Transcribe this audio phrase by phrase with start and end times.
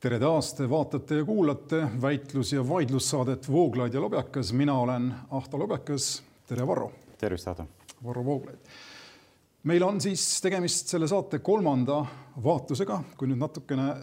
[0.00, 4.52] tere taas, te vaatate ja kuulate väitlus- ja vaidlussaadet Vooglaid ja Lobjakas.
[4.52, 6.22] mina olen Ahto Lobjakas.
[6.46, 6.92] tere, Varro.
[7.18, 7.66] tervist, Ahto.
[8.04, 8.58] Varro Vooglaid.
[9.62, 12.06] meil on siis tegemist selle saate kolmanda
[12.44, 13.94] vaatlusega, kui nüüd natukene,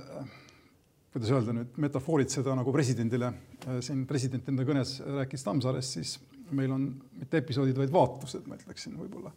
[1.13, 3.33] kuidas öelda nüüd, metafooritseda nagu presidendile.
[3.79, 6.19] siin president enda kõnes rääkis Tammsaarest, siis
[6.51, 9.31] meil on mitte episoodid, vaid vaatlused, ma ütleksin võib-olla.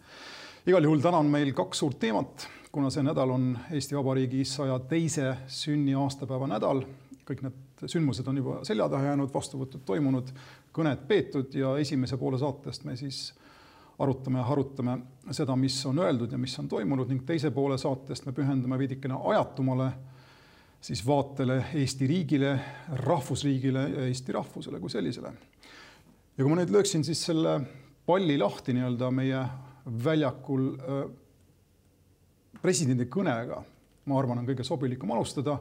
[0.67, 4.79] igal juhul täna on meil kaks suurt teemat kuna see nädal on Eesti Vabariigi saja
[4.79, 6.85] teise sünniaastapäeva nädal,
[7.27, 10.31] kõik need sündmused on juba selja taha jäänud, vastuvõtud toimunud,
[10.75, 13.31] kõned peetud ja esimese poole saatest me siis
[14.01, 14.99] arutame ja harutame
[15.35, 19.19] seda, mis on öeldud ja mis on toimunud ning teise poole saatest me pühendume veidikene
[19.33, 19.91] ajatumale
[20.81, 22.55] siis vaatele Eesti riigile,
[23.03, 25.33] rahvusriigile ja Eesti rahvusele kui sellisele.
[26.39, 27.61] ja kui ma nüüd lööksin siis selle
[28.07, 29.43] palli lahti nii-öelda meie
[30.05, 30.71] väljakul
[32.63, 33.61] presidendi kõnega,
[34.11, 35.59] ma arvan, on kõige sobilikum alustada.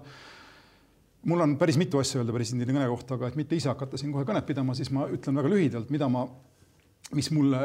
[1.26, 4.12] mul on päris mitu asja öelda presidendi kõne kohta, aga et mitte ise hakata siin
[4.12, 6.28] kohe kõnet pidama, siis ma ütlen väga lühidalt, mida ma,
[7.14, 7.64] mis mulle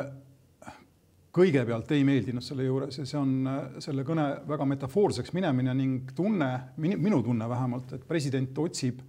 [1.35, 2.99] kõigepealt ei meeldinud selle juures.
[2.99, 3.49] Ja see on
[3.83, 9.01] selle kõne väga metafoorseks minemine ning tunne, minu tunne vähemalt, et president otsib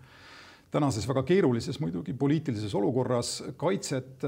[0.71, 4.25] tänases väga keerulises muidugi poliitilises olukorras kaitset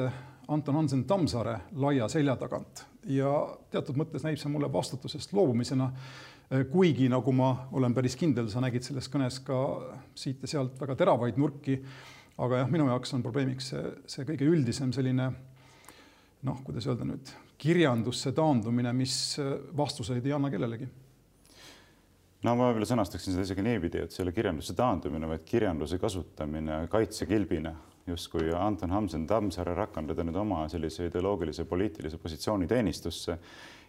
[0.48, 3.31] Anton Hansen Tammsaare laia selja tagant ja
[3.72, 5.91] teatud mõttes näib see mulle vastutusest loobumisena.
[6.72, 9.58] kuigi nagu ma olen päris kindel, sa nägid selles kõnes ka
[10.16, 11.81] siit ja sealt väga teravaid nurki.
[12.38, 15.31] aga jah, minu jaoks on probleemiks see, see kõige üldisem selline
[16.44, 19.39] noh, kuidas öelda nüüd, kirjandusse taandumine, mis
[19.75, 20.88] vastuseid ei anna kellelegi
[22.45, 27.73] no ma võib-olla sõnastaksin seda isegi niipidi, et ole kirjanduse taandumine, vaid kirjanduse kasutamine kaitsekilbina
[28.08, 33.38] justkui Anton Hamsen Tammsaare rakendada nüüd oma sellise ideoloogilise poliitilise positsiooni teenistusse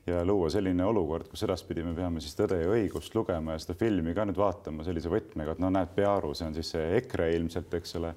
[0.07, 3.77] ja luua selline olukord, kus edaspidi me peame siis Tõde ja õigust lugema ja seda
[3.79, 7.33] filmi ka nüüd vaatama sellise võtmega, et no näed, Pearu, see on siis see EKRE
[7.37, 8.15] ilmselt, eks ole.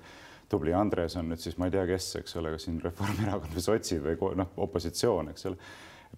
[0.52, 3.64] tubli Andres on nüüd siis ma ei tea, kes, eks ole, kas siin Reformierakond või
[3.64, 5.58] sotsid või noh, opositsioon, eks ole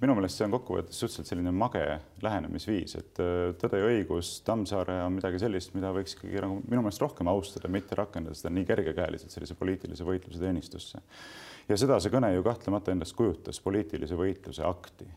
[0.02, 1.84] minu meelest see on kokkuvõttes suhteliselt selline mage
[2.26, 6.86] lähenemisviis, et äh, Tõde ja õigus, Tammsaare on midagi sellist, mida võiks ikkagi nagu minu
[6.86, 11.04] meelest rohkem austada, mitte rakendada seda nii kergekäeliselt sellise poliitilise võitluse teenistusse.
[11.70, 15.10] ja seda see kõne ju kahtlemata endast kujutas, poliitilise võitluse akti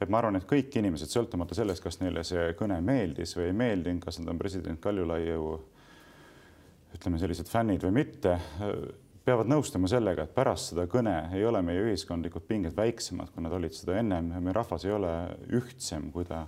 [0.00, 3.56] et ma arvan, et kõik inimesed, sõltumata sellest, kas neile see kõne meeldis või ei
[3.56, 5.50] meeldinud, kas nad on president Kaljulaiu
[6.96, 8.38] ütleme, sellised fännid või mitte,
[9.24, 13.54] peavad nõustuma sellega, et pärast seda kõne ei ole meie ühiskondlikud pinged väiksemad, kui nad
[13.56, 15.12] olid seda ennem ja meie rahvas ei ole
[15.60, 16.46] ühtsem, kui ta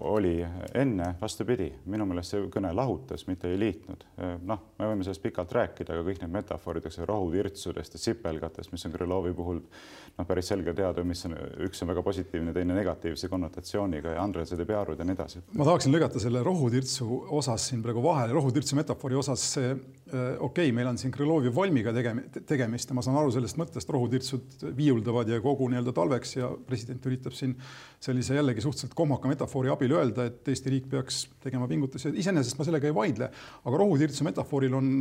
[0.00, 4.06] oli enne, vastupidi, minu meelest see kõne lahutas, mitte ei liitnud.
[4.16, 8.72] Äh, noh, me võime sellest pikalt rääkida, aga kõik need metafoorid, eks rohutirtsudest ja sipelgatest,
[8.72, 12.76] mis on Krõlovi puhul noh, päris selge teada, mis on, üks on väga positiivne, teine
[12.78, 15.44] negatiivse konnotatsiooniga ja Andresed ja Pearud ja nii edasi.
[15.52, 19.74] ma tahaksin lõigata selle rohutirtsu osas siin praegu vahele, rohutirtsu metafoori osas äh,
[20.38, 24.68] okei okay,, meil on siin Krõlovi valmiga tegemist ja ma saan aru sellest mõttest, rohutirtsud
[24.76, 27.56] viiuldavad ja kogu nii-öelda talveks ja president üritab siin
[28.04, 32.66] sellise jällegi suhteliselt kohmaka metafoori abil öelda, et Eesti riik peaks tegema pingutusi, iseenesest ma
[32.66, 33.30] sellega ei vaidle,
[33.64, 34.92] aga rohutirtsu metafooril on,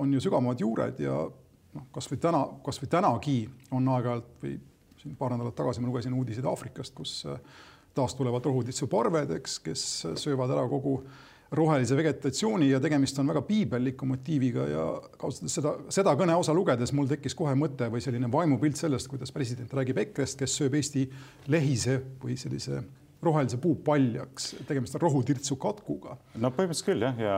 [0.00, 3.40] on ju sügavamad juured ja noh, kasvõi täna, kasvõi tänagi
[3.76, 4.56] on aeg-ajalt või
[5.00, 7.20] siin paar nädalat tagasi ma lugesin uudiseid Aafrikast, kus
[7.96, 9.84] taas tulevad rohutirtsu parved, eks, kes
[10.20, 11.20] söövad ära kogu äh,
[11.52, 14.84] rohelise vegetatsiooni ja tegemist on väga piibelliku motiiviga ja
[15.18, 19.34] ausalt öeldes seda, seda kõneosa lugedes mul tekkis kohe mõte või selline vaimupilt sellest, kuidas
[19.34, 21.08] president räägib EKRE-st, kes sööb Eesti
[21.50, 22.84] lehise või sellise
[23.22, 26.16] rohelise puu paljaks, tegemist on rohutirtsu katkuga.
[26.40, 27.36] no põhimõtteliselt küll jah, ja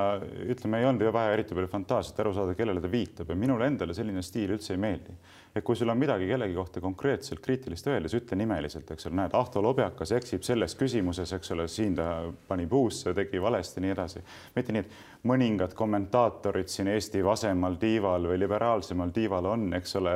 [0.54, 3.66] ütleme, ei olnud ju vaja eriti palju fantaasiat aru saada, kellele ta viitab ja minule
[3.66, 5.16] endale selline stiil üldse ei meeldi.
[5.54, 9.18] et kui sul on midagi kellegi kohta konkreetselt kriitilist öelda, siis ütle nimeliselt, eks ole,
[9.18, 12.08] näed, Ahto Lobjakas eksib selles küsimuses, eks ole, siin ta
[12.48, 14.22] pani puusse, tegi valesti, nii edasi.
[14.56, 20.14] mitte nii, et mõningad kommentaatorid siin Eesti vasemal tiival või liberaalsemal tiival on, eks ole,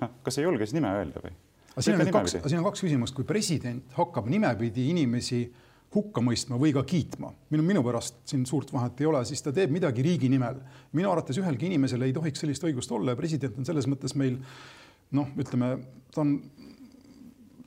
[0.00, 1.36] noh, kas ei julge siis nime öelda või?
[1.80, 5.44] Siin on kaks, siin on kaks küsimust, kui president hakkab nimepidi inimesi
[5.94, 9.52] hukka mõistma või ka kiitma, minu, minu pärast siin suurt vahet ei ole, siis ta
[9.54, 10.58] teeb midagi riigi nimel.
[10.92, 14.38] minu arvates ühelgi inimesel ei tohiks sellist õigust olla ja president on selles mõttes meil
[15.16, 15.76] noh, ütleme,
[16.12, 16.34] ta on,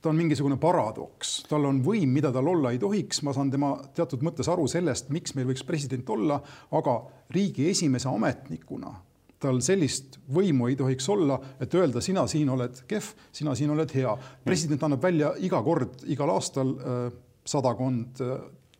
[0.01, 3.75] ta on mingisugune paradoks, tal on võim, mida tal olla ei tohiks, ma saan tema
[3.95, 6.41] teatud mõttes aru sellest, miks meil võiks president olla,
[6.75, 6.99] aga
[7.33, 8.93] riigi esimese ametnikuna
[9.39, 13.91] tal sellist võimu ei tohiks olla, et öelda, sina siin oled kehv, sina siin oled
[13.95, 14.15] hea.
[14.43, 17.05] president annab välja iga kord, igal aastal äh,
[17.47, 18.37] sadakond äh,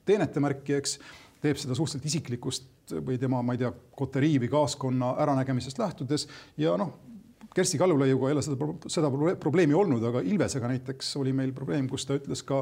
[0.10, 0.98] teenetemärki, eks,
[1.40, 6.28] teeb seda suhteliselt isiklikust või tema, ma ei tea, koterii või kaaskonna äranägemisest lähtudes
[6.60, 6.98] ja noh,
[7.56, 9.10] Kersti Kaljulaiuga ei ole seda, seda
[9.42, 12.62] probleemi olnud, aga Ilvesega näiteks oli meil probleem, kus ta ütles ka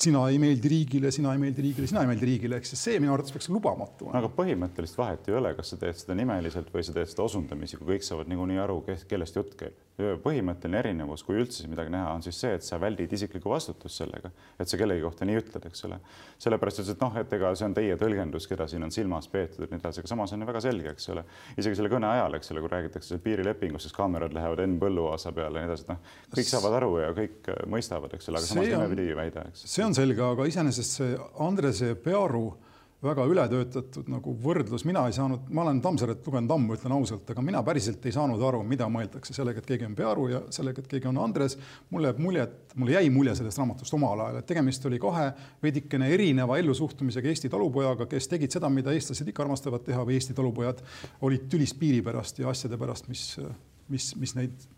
[0.00, 3.12] sina ei meeldi riigile, sina ei meeldi riigile, sina ei meeldi riigile, eks see minu
[3.14, 4.22] arvates peaks lubamatu olema.
[4.22, 7.78] aga põhimõttelist vahet ei ole, kas sa teed seda nimeliselt või sa teed seda osundamisi,
[7.80, 8.80] kui kõik saavad niikuinii aru,
[9.10, 9.76] kellest jutt käib.
[10.22, 14.30] Põhimõtteline erinevus, kui üldse midagi näha, on siis see, et sa väldid isiklikku vastutust sellega,
[14.60, 16.00] et sa kellegi kohta nii ütled, eks ole.
[16.40, 19.70] sellepärast, et noh, et ega see on teie tõlgendus, keda siin on silmas peetud ja
[19.70, 21.24] nii edasi, aga samas on ju väga selge, eks ole.
[21.56, 25.60] isegi selle kõne ajal, eks ole, kui räägitakse piirilepingust, siis kaamerad lähevad Enn Põlluaasa peale
[25.60, 28.72] ja nii edasi, et noh, kõik saavad aru ja kõik mõistavad, eks ole, aga samas
[28.72, 29.68] nimepidi ei väida, eks.
[29.76, 31.14] see on selge, aga iseenesest see
[31.46, 32.48] Andrese Pearu
[33.00, 37.42] väga ületöötatud nagu võrdlus, mina ei saanud, ma olen Tammsaret lugenud ammu, ütlen ausalt, aga
[37.44, 40.90] mina päriselt ei saanud aru, mida mõeldakse sellega, et keegi on Pearu ja sellega, et
[40.90, 41.56] keegi on Andres.
[41.90, 45.30] mulle jääb mulje, et mulle jäi mulje sellest raamatust omal ajal, et tegemist oli kahe
[45.62, 50.36] veidikene erineva ellusuhtumisega Eesti talupojaga, kes tegid seda, mida eestlased ikka armastavad teha või Eesti
[50.36, 50.82] talupojad
[51.24, 53.24] olid tülis piiri pärast ja asjade pärast, mis,
[53.88, 54.68] mis, mis neid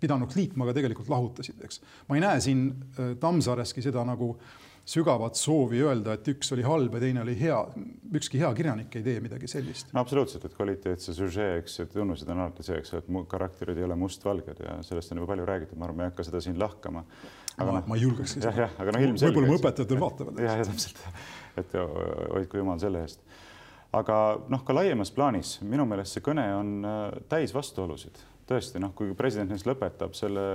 [0.00, 1.82] pidanuks liitma, aga tegelikult lahutasid, eks.
[2.06, 4.36] ma ei näe siin äh, Tammsaareski seda nagu
[4.86, 7.58] sügavat soovi öelda, et üks oli halb ja teine oli hea.
[8.14, 9.90] ükski hea kirjanik ei tee midagi sellist.
[9.94, 13.78] no absoluutselt, et kvaliteetse süžee, eks ju, tunnused on alati see, eks ju, et karakterid
[13.80, 16.42] ei ole mustvalged ja sellest on juba palju räägitud, ma arvan, ma ei hakka seda
[16.44, 17.02] siin lahkama.
[17.56, 18.36] aga noh, ma ei julgeks.
[18.44, 19.34] jah, jah, aga noh, ilmselgelt.
[19.34, 20.40] võib-olla mu õpetajad veel vaatavad.
[20.46, 21.02] jah, ja täpselt,
[21.64, 23.26] et hoidku jumal selle eest
[23.96, 24.16] aga
[24.52, 29.14] noh, ka laiemas plaanis minu meelest see kõne on äh, täis vastuolusid tõesti noh, kui
[29.18, 30.46] president näiteks lõpetab selle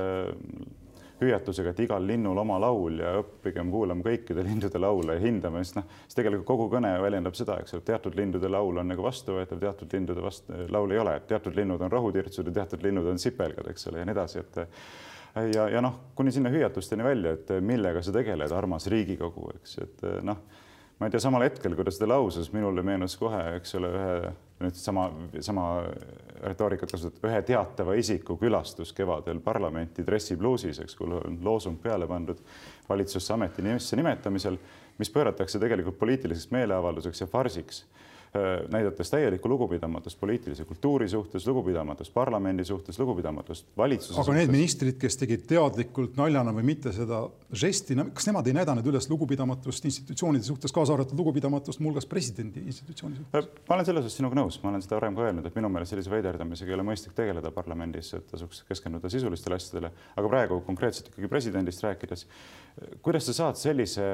[1.22, 5.78] hüüatusega, et igal linnul oma laul ja õppigem kuulama kõikide lindude laule ja hindame, siis
[5.78, 9.62] noh, siis tegelikult kogu kõne väljendab seda, eks ole, teatud lindude laul on nagu vastuvõetav,
[9.62, 13.70] teatud lindude vastu laul ei ole, teatud linnud on rohutirtsud ja teatud linnud on sipelgad,
[13.72, 14.62] eks ole, ja nii edasi, et
[15.56, 20.10] ja, ja noh, kuni sinna hüüatusteni välja, et millega sa tegeled, armas Riigikogu, eks, et
[20.28, 20.44] noh
[21.02, 24.34] ma ei tea, samal hetkel, kui ta seda lausus, minule meenus kohe, eks ole, ühe
[24.62, 25.08] nüüd sama,
[25.42, 25.64] sama
[26.46, 32.44] retoorikat kasutada, ühe teatava isiku külastus kevadel parlamenti dressipluusis, eks, kui on loosung peale pandud
[32.86, 34.60] valitsusse ametisse nimetamisel,
[35.02, 37.82] mis pööratakse tegelikult poliitiliseks meeleavalduseks ja farsiks
[38.72, 44.40] näidates täielikku lugupidamatust poliitilise kultuuri suhtes, lugupidamatust parlamendi suhtes, lugupidamatust valitsuse aga suhtes.
[44.40, 49.10] need ministrid, kes tegid teadlikult naljana või mitte seda žesti, kas nemad ei näidanud üles
[49.12, 53.50] lugupidamatust institutsioonide suhtes, kaasa arvatud lugupidamatust muuhulgas presidendi institutsiooni suhtes?
[53.52, 55.74] Äh, ma olen selles osas sinuga nõus, ma olen seda varem ka öelnud, et minu
[55.76, 60.64] meelest sellise veiderdamisega ei ole mõistlik tegeleda parlamendis, et tasuks keskenduda sisulistele asjadele, aga praegu
[60.72, 62.26] konkreetselt ikkagi presidendist rääkides,
[63.04, 64.08] kuidas sa saad sellise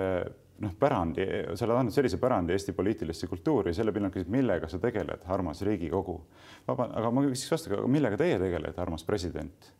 [0.64, 1.26] noh, pärandi,
[1.56, 5.62] sa oled andnud sellise pärandi Eesti poliitilisse kultuuri, selle pinnalt küsid, millega sa tegeled, armas
[5.66, 6.20] Riigikogu.
[6.68, 9.74] vaba, aga ma küsiks vastu, millega teie tegelete, armas president?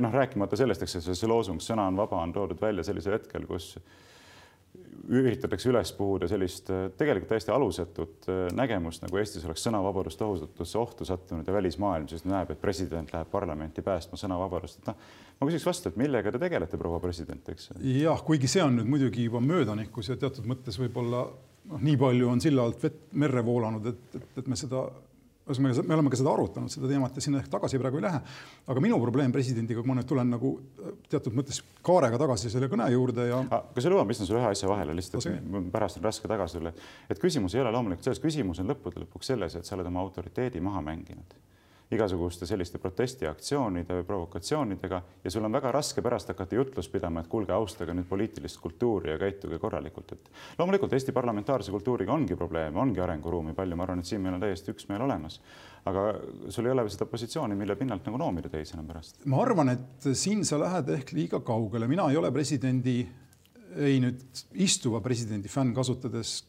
[0.00, 3.74] noh, rääkimata sellest, eks see loosung "Sõna on vaba" on toodud välja sellisel hetkel, kus
[5.08, 10.78] üritatakse üles puhuda sellist äh, tegelikult täiesti alusetut äh, nägemust, nagu Eestis oleks sõnavabadus tohutusse
[10.80, 15.00] ohtu sattunud ja välismaailm siis näeb, et president läheb parlamenti päästma sõnavabadust, et noh,
[15.40, 17.72] ma küsiks vastu, et millega te tegelete, proua president, eks?
[17.94, 22.32] jah, kuigi see on nüüd muidugi juba möödanikus ja teatud mõttes võib-olla noh, nii palju
[22.32, 24.86] on silla alt vett merre voolanud, et, et, et me seda
[25.48, 28.20] ühesõnaga, me oleme ka seda arutanud, seda teemat ja sinna ehk tagasi praegu ei lähe.
[28.68, 30.54] aga minu probleem presidendiga, kui ma nüüd tulen nagu
[31.08, 33.40] teatud mõttes kaarega tagasi selle kõne juurde ja.
[33.48, 36.58] kas sa lubad, ma istun sulle ühe asja vahele lihtsalt, et pärast on raske tagasi
[36.58, 36.72] tulla.
[37.08, 40.04] et küsimus ei ole loomulikult selles, küsimus on lõppude lõpuks selles, et sa oled oma
[40.04, 41.36] autoriteedi maha mänginud
[41.94, 47.30] igasuguste selliste protestiaktsioonide või provokatsioonidega ja sul on väga raske pärast hakata jutlust pidama, et
[47.32, 50.28] kuulge, austage nüüd poliitilist kultuuri ja käituge korralikult, et
[50.58, 54.44] loomulikult Eesti parlamentaarse kultuuriga ongi probleeme, ongi arenguruumi palju, ma arvan, et siin meil on
[54.44, 55.40] täiesti üksmeel olemas.
[55.88, 56.02] aga
[56.52, 59.24] sul ei ole seda positsiooni, mille pinnalt nagu noomida teisi enam pärast.
[59.24, 62.98] ma arvan, et siin sa lähed ehk liiga kaugele, mina ei ole presidendi,
[63.76, 66.42] ei nüüd istuva presidendi fänn, kasutades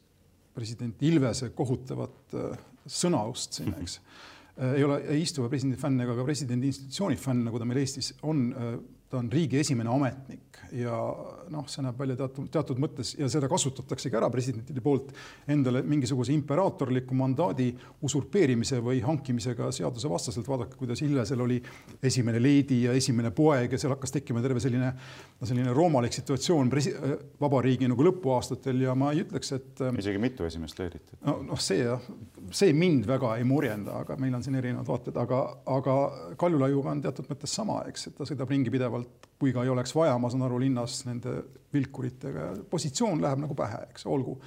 [0.54, 4.02] president Ilvese kohutavat äh, sõnaust siin, eks
[4.60, 8.14] ei ole ei istuva presidendi fänn ega ka presidendi institutsiooni fänn, nagu ta meil Eestis
[8.28, 8.50] on.
[9.10, 10.94] Äh, ta on riigi esimene ametnik ja
[11.50, 15.12] noh, see näeb välja teatud, teatud mõttes ja seda kasutataksegi ära presidentide poolt
[15.50, 17.72] endale mingisuguse imperaatorliku mandaadi
[18.06, 20.48] usurpeerimise või hankimisega seadusevastaselt.
[20.48, 21.58] vaadake, kuidas Illesel oli
[22.04, 24.92] esimene leedi ja esimene poeg ja seal hakkas tekkima terve selline,
[25.44, 26.94] selline roomalik situatsioon presi-,
[27.42, 29.84] vabariigi nagu lõpuaastatel ja ma ei ütleks, et.
[29.98, 31.16] isegi mitu esimest leedit.
[31.26, 32.06] no noh, see jah,
[32.52, 35.42] see mind väga ei murjenda, aga meil on siin erinevad vaated, aga,
[35.80, 35.98] aga
[36.40, 39.72] Kaljulaiuga on teatud mõttes sama, eks, et ta sõidab ringi pidevalt pidevalt, kui ka ei
[39.72, 41.38] oleks vaja, ma saan aru, linnas nende
[41.74, 44.40] vilkuritega, positsioon läheb nagu pähe, eks olgu.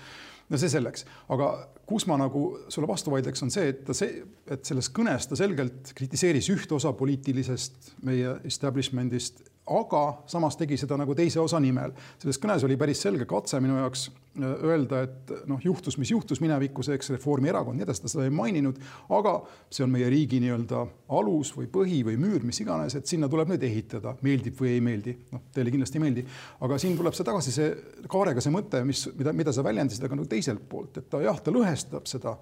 [0.53, 1.47] no see selleks, aga
[1.89, 4.21] kus ma nagu sulle vastu vaidleks, on see, et ta see,
[4.53, 9.41] et selles kõnes ta selgelt kritiseeris ühte osa poliitilisest meie establishment'ist,
[9.71, 11.93] aga samas tegi seda nagu teise osa nimel.
[12.19, 16.41] selles kõnes oli päris selge katse minu jaoks äh, öelda, et noh, juhtus, mis juhtus
[16.43, 18.81] minevikus, eks Reformierakond, nii edasi, ta seda ei maininud,
[19.15, 19.37] aga
[19.71, 20.83] see on meie riigi nii-öelda
[21.19, 24.81] alus või põhi või müür, mis iganes, et sinna tuleb nüüd ehitada, meeldib või ei
[24.83, 25.15] meeldi.
[25.33, 26.27] noh, teile kindlasti ei meeldi,
[26.67, 27.71] aga siin tuleb see tagasi, see
[28.11, 31.39] kaarega see mõte, mis, mida, mida sa väljendasid, aga nagu teiselt poolt, et ta jah,
[31.39, 32.35] ta lõhestab seda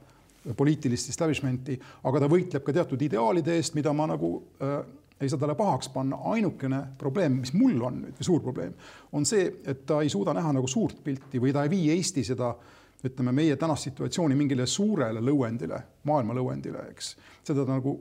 [0.57, 1.77] poliitilist establishment'i,
[2.09, 4.81] aga ta võitleb ka teatud ideaalide eest, mida ma nagu äh,
[5.21, 8.75] ei saa talle pahaks panna, ainukene probleem, mis mul on nüüd või suur probleem,
[9.13, 12.25] on see, et ta ei suuda näha nagu suurt pilti või ta ei vii Eesti
[12.25, 12.55] seda
[13.05, 17.15] ütleme, meie tänast situatsiooni mingile suurele lõuendile, maailma lõuendile, eks.
[17.47, 17.97] seda ta nagu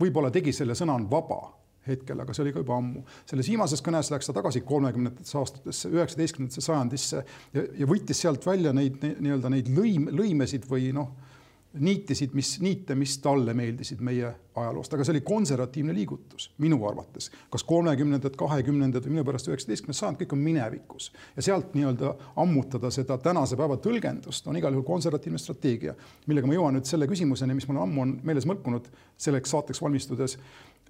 [0.00, 1.40] võib-olla tegi selle sõna on vaba
[1.86, 3.02] hetkel, aga see oli ka juba ammu.
[3.28, 7.22] selles viimases kõnes läks ta tagasi kolmekümnendatesse aastatesse, üheksateistkümnendasse sajandisse
[7.54, 11.14] ja, ja võttis sealt välja neid nii-öelda neid lõim, lõimesid või noh
[11.78, 17.30] niitisid, mis niite, mis talle meeldisid meie ajaloost, aga see oli konservatiivne liigutus minu arvates.
[17.50, 22.90] kas kolmekümnendad, kahekümnendad või minu pärast üheksateistkümnes sajand, kõik on minevikus ja sealt nii-öelda ammutada
[22.90, 25.94] seda tänase päeva tõlgendust on igal juhul konservatiivne strateegia,
[26.26, 30.38] millega ma jõuan nüüd selle küsimuseni, mis mul ammu on meeles mõlkunud selleks saateks valmistudes.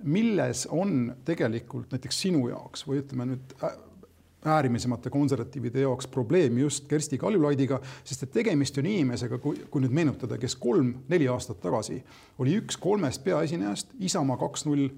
[0.02, 3.56] milles on tegelikult näiteks sinu jaoks või ütleme nüüd
[4.44, 9.94] äärmisemate konservatiivide jaoks probleem just Kersti Kaljulaidiga, sest et tegemist on inimesega, kui, kui nüüd
[9.94, 12.00] meenutada, kes kolm-neli aastat tagasi
[12.38, 14.88] oli üks kolmest peaesinejast Isamaa kaks null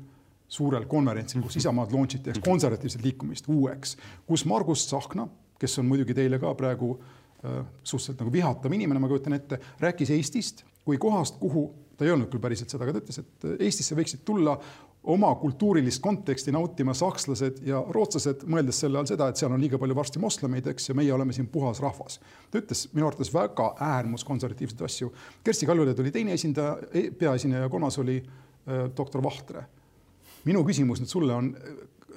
[0.53, 3.97] suurel konverentsil, kus Isamaad launch iti, eks konservatiivset liikumist uueks,
[4.27, 5.27] kus Margus Tsahkna,
[5.59, 10.13] kes on muidugi teile ka praegu äh, suhteliselt nagu vihatav inimene, ma kujutan ette, rääkis
[10.15, 13.97] Eestist kui kohast, kuhu ta ei öelnud küll päriselt seda, aga ta ütles, et Eestisse
[13.99, 14.57] võiksid tulla
[15.05, 19.79] oma kultuurilist konteksti nautima sakslased ja rootslased, mõeldes selle all seda, et seal on liiga
[19.83, 22.21] palju varsti moslemeid, eks, ja meie oleme siin puhas rahvas.
[22.51, 25.13] ta ütles minu arvates väga äärmuskonservatiivseid asju.
[25.45, 29.65] Kersti Kaljulaid oli teine esindaja, e-, peaesineja, kolmas oli äh, doktor Vahtre.
[30.45, 31.51] minu küsimus nüüd sulle on,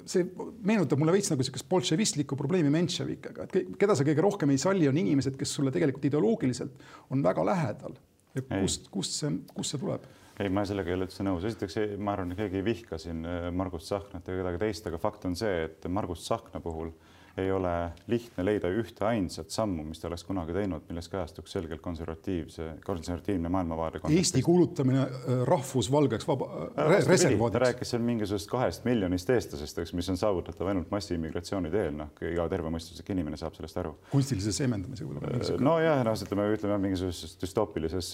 [0.09, 0.25] see
[0.65, 4.87] meenutab mulle veits nagu niisugust bolševistlikku probleemi Mentševikega, et keda sa kõige rohkem ei salli,
[4.89, 7.97] on inimesed, kes sulle tegelikult ideoloogiliselt on väga lähedal.
[8.35, 10.05] ja kust, kust see, kust see tuleb?
[10.39, 11.45] Ei, ma sellega ei ole üldse nõus.
[11.47, 14.99] esiteks, ma arvan, et keegi ei vihka siin äh, Margus Tsahknat ega kedagi teist, aga
[15.01, 16.91] fakt on see, et Margus Tsahkna puhul
[17.37, 17.71] ei ole
[18.07, 23.49] lihtne leida ühte ainsat sammu, mis ta oleks kunagi teinud, milles kajastuks selgelt konservatiivse, konservatiivne
[23.51, 23.99] maailmavaade.
[24.09, 27.57] Eesti kuulutamine äh, rahvusvalgeks vaba äh, re, reservaadiks.
[27.57, 32.13] ta rääkis seal mingisugusest kahest miljonist eestlasest, eks, mis on saavutatav ainult massiimmigratsiooni teel, noh,
[32.23, 33.91] iga tervemõistuslik inimene saab sellest aru.
[34.13, 35.59] kunstilise seemendamisega võib-olla.
[35.69, 38.13] nojah, noh, ütleme, ütleme mingisuguses düstoopilises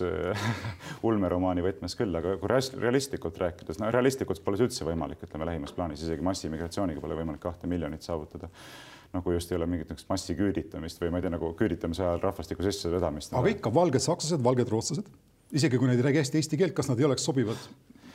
[1.07, 5.77] ulmeromaani võtmes küll, aga kui realistlikult rääkides, no realistlikult pole see üldse võimalik, ütleme lähimas
[5.77, 8.49] plaanis, isegi massiimmigratsiooniga pole võimalik kahte miljonit saavutada
[9.15, 12.65] nagu just ei ole mingit niisugust massiküüditamist või ma ei tea, nagu küüditamise ajal rahvastiku
[12.68, 13.36] sissevedamist.
[13.38, 15.08] aga ikka valged sakslased, valged rootslased,
[15.51, 17.70] isegi kui nad ei räägi hästi eesti keelt, kas nad ei oleks sobivad?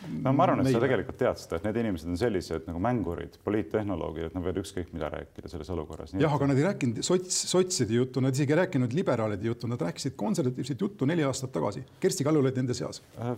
[0.07, 3.37] no ma arvan, et sa tegelikult tead seda, et need inimesed on sellised nagu mängurid,
[3.45, 6.15] poliittehnoloogid, et nad võivad ükskõik mida rääkida selles olukorras.
[6.17, 9.83] jah, aga nad ei rääkinud sots, sotside juttu, nad isegi ei rääkinud liberaalide juttu, nad
[9.83, 11.85] rääkisid konservatiivset juttu neli aastat tagasi.
[12.01, 13.35] Kersti Kaljulaid nende seas äh,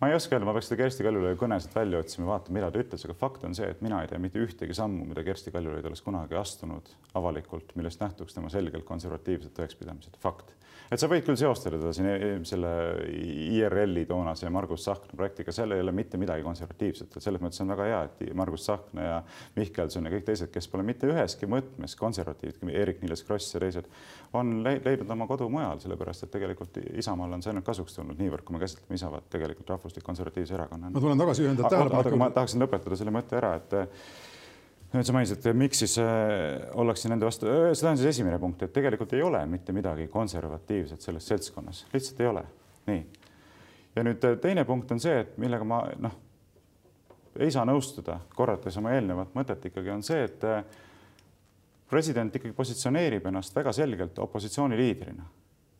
[0.00, 2.82] ma ei oska öelda, ma peaks seda Kersti Kaljulaidi kõnesid välja otsima, vaatama, mida ta
[2.82, 5.88] ütles, aga fakt on see, et mina ei tea mitte ühtegi sammu, mida Kersti Kaljulaid
[5.88, 10.52] oleks kunagi astunud avalikult, millest nähtuks tema selgelt konservatiivsed tõekspidamised, fakt.
[10.90, 12.72] Et sa võid küll seostada teda siin e-, selle
[13.56, 17.72] IRL-i toonase Margus Tsahkna projektiga, seal ei ole mitte midagi konservatiivset, et selles mõttes on
[17.74, 19.16] väga hea, et Margus Tsahkna ja
[19.56, 23.88] Mihkelson ja kõik teised, kes pole mitte üheski mõõtmes konservatiivid, Eerik-Niiles Kross ja teised,
[24.36, 28.44] on leidnud oma kodu mujal, sellepärast et tegelikult Isamaal on see ainult kasuks tulnud niivõrd,
[28.44, 30.92] kui me käsitleme Isamat tegelikult rahvus rahvuslik konservatiivse erakonnana.
[30.92, 32.16] ma tulen tagasi ühendada tähelepaneku.
[32.16, 33.72] ma tahaksin lõpetada selle mõtte ära, et
[34.94, 38.62] nüüd sa mainisid, et miks siis äh, ollakse nende vastu, seda on siis esimene punkt,
[38.62, 42.44] et tegelikult ei ole mitte midagi konservatiivset selles seltskonnas, lihtsalt ei ole.
[42.86, 43.02] nii.
[43.96, 46.14] ja nüüd äh, teine punkt on see, et millega ma noh,
[47.38, 50.62] ei saa nõustuda, korrates oma eelnevat mõtet ikkagi on see, et äh,
[51.90, 55.26] president ikkagi positsioneerib ennast väga selgelt opositsiooniliidrina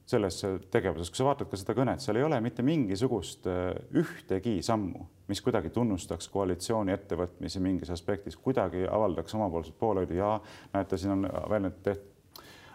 [0.07, 0.39] selles
[0.71, 5.07] tegevuses, kui sa vaatad ka seda kõnet, seal ei ole mitte mingisugust äh, ühtegi sammu,
[5.31, 10.37] mis kuidagi tunnustaks koalitsiooni ettevõtmisi mingis aspektis, kuidagi avaldaks omapoolset poolehoidu ja
[10.75, 12.13] näete, siin on väljendatud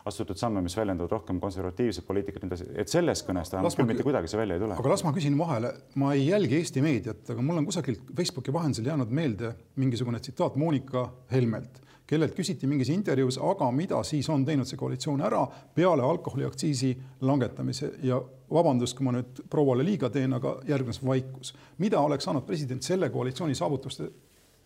[0.05, 4.05] astutud samme, mis väljendavad rohkem konservatiivset poliitikat, nii edasi, et selles kõnes tähendab küll mitte
[4.05, 4.77] kuidagi see välja ei tule.
[4.81, 5.71] aga las ma küsin vahele,
[6.01, 10.57] ma ei jälgi Eesti meediat, aga mul on kusagilt Facebooki vahendusel jäänud meelde mingisugune tsitaat
[10.57, 16.03] Monika Helmelt kellelt küsiti mingis intervjuus, aga mida siis on teinud see koalitsioon ära peale
[16.03, 16.91] alkoholiaktsiisi
[17.27, 18.19] langetamise ja
[18.51, 21.53] vabandust, kui ma nüüd prouale liiga teen, aga järgnes vaikus.
[21.77, 24.09] mida oleks saanud president selle koalitsiooni saavutuste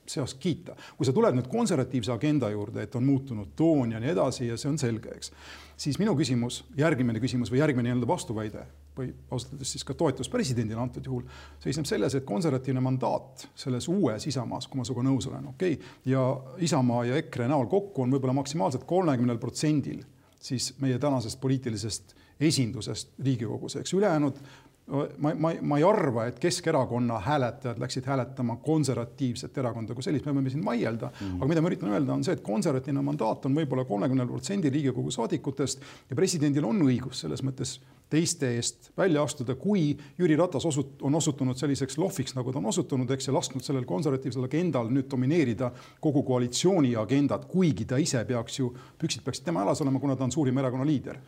[0.07, 4.13] seas kiita, kui sa tuled nüüd konservatiivse agenda juurde, et on muutunud toon ja nii
[4.13, 5.31] edasi ja see on selge, eks,
[5.77, 8.65] siis minu küsimus, järgmine küsimus või järgmine nii-öelda vastuväide
[8.97, 11.23] või ausalt öeldes siis ka toetus presidendile antud juhul,
[11.63, 15.95] seisneb selles, et konservatiivne mandaat selles uues Isamaas, kui ma sinuga nõus olen, okei okay,,
[16.11, 16.25] ja
[16.63, 20.03] Isamaa ja EKRE näol kokku on võib-olla maksimaalselt kolmekümnel protsendil
[20.45, 24.39] siis meie tänasest poliitilisest esindusest Riigikogus, eks ülejäänud
[24.88, 30.36] ma, ma, ma ei arva, et Keskerakonna hääletajad läksid hääletama konservatiivset erakonda kui sellist, me
[30.38, 31.10] võime siin vaielda.
[31.10, 31.38] Mm, -hmm.
[31.42, 35.12] aga mida ma üritan öelda, on see, et konservatiivne mandaat on võib-olla kolmekümnel protsendil Riigikogu
[35.12, 41.01] saadikutest ja presidendil on õigus selles mõttes teiste eest välja astuda, kui Jüri Ratas osut-,
[41.01, 45.10] on osutunud selliseks lohviks, nagu ta on osutunud, eks, ja lasknud sellel konservatiivsel agendal nüüd
[45.10, 48.70] domineerida kogu koalitsiooni agendat, kuigi ta ise peaks ju,
[49.01, 51.20] püksid peaksid tema jalas olema, kuna ta on suurima erakonna liider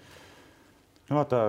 [1.09, 1.39] no vaata,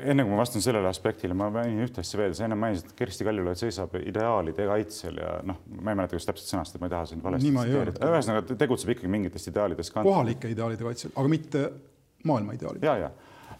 [0.00, 2.98] enne kui ma vastan sellele aspektile, ma mainin ühte asja veel, sa enne mainisid, et
[2.98, 6.94] Kersti Kaljulaid seisab ideaalide kaitsel ja noh, ma ei mäleta, kuidas täpselt sõnastada, ma ei
[6.96, 8.12] taha sind valesti tsiteerida.
[8.12, 9.96] ühesõnaga tegutseb ikkagi mingitest ideaalidest.
[9.98, 11.64] kohalike ideaalide kaitsel, aga mitte
[12.28, 12.88] maailma ideaalid.
[12.88, 13.12] ja, ja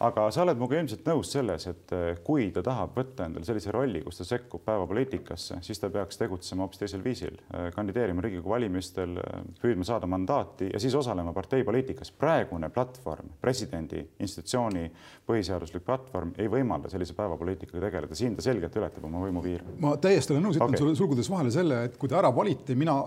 [0.04, 3.72] aga sa oled minuga ilmselt nõus selles, et eh, kui ta tahab võtta endale sellise
[3.74, 8.52] rolli, kus ta sekkub päevapoliitikasse, siis ta peaks tegutsema hoopis teisel viisil, eh, kandideerima Riigikogu
[8.54, 12.12] valimistel, eh, püüdma saada mandaati ja siis osalema parteipoliitikas.
[12.18, 14.90] praegune platvorm, presidendi institutsiooni
[15.28, 19.78] põhiseaduslik platvorm ei võimalda sellise päevapoliitikaga tegeleda, siin ta selgelt ületab oma võimupiire.
[19.80, 20.78] ma täiesti olen nõus, ütlen okay.
[20.78, 23.02] sulle sulgudes vahele selle, et kui ta ära valiti, mina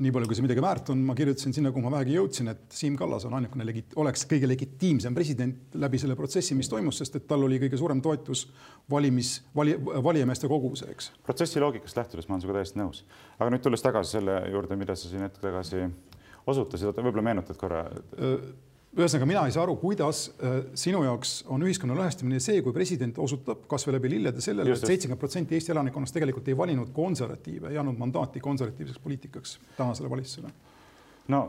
[0.00, 2.62] nii palju, kui see midagi väärt on, ma kirjutasin sinna, kuhu ma vähegi jõudsin, et
[2.74, 7.18] Siim Kallas on ainukene legi-, oleks kõige legitiimsem president läbi selle protsessi, mis toimus, sest
[7.20, 8.46] et tal oli kõige suurem toetus
[8.90, 11.12] valimis, vali, valijameeste kogus, eks.
[11.26, 13.04] protsessi loogikast lähtudes ma olen sinuga täiesti nõus.
[13.38, 15.84] aga nüüd tulles tagasi selle juurde, mida sa siin hetk tagasi
[16.48, 17.84] osutasid, võib-olla meenutad korra
[18.98, 23.18] ühesõnaga, mina ei saa aru, kuidas äh, sinu jaoks on ühiskonna lõhestamine see, kui president
[23.22, 27.78] osutab kasvõi läbi lillede sellele, et seitsekümmend protsenti Eesti elanikkonnast tegelikult ei valinud konservatiive, ei
[27.78, 30.50] andnud mandaati konservatiivseks poliitikaks tänasele valitsusele.
[31.30, 31.44] no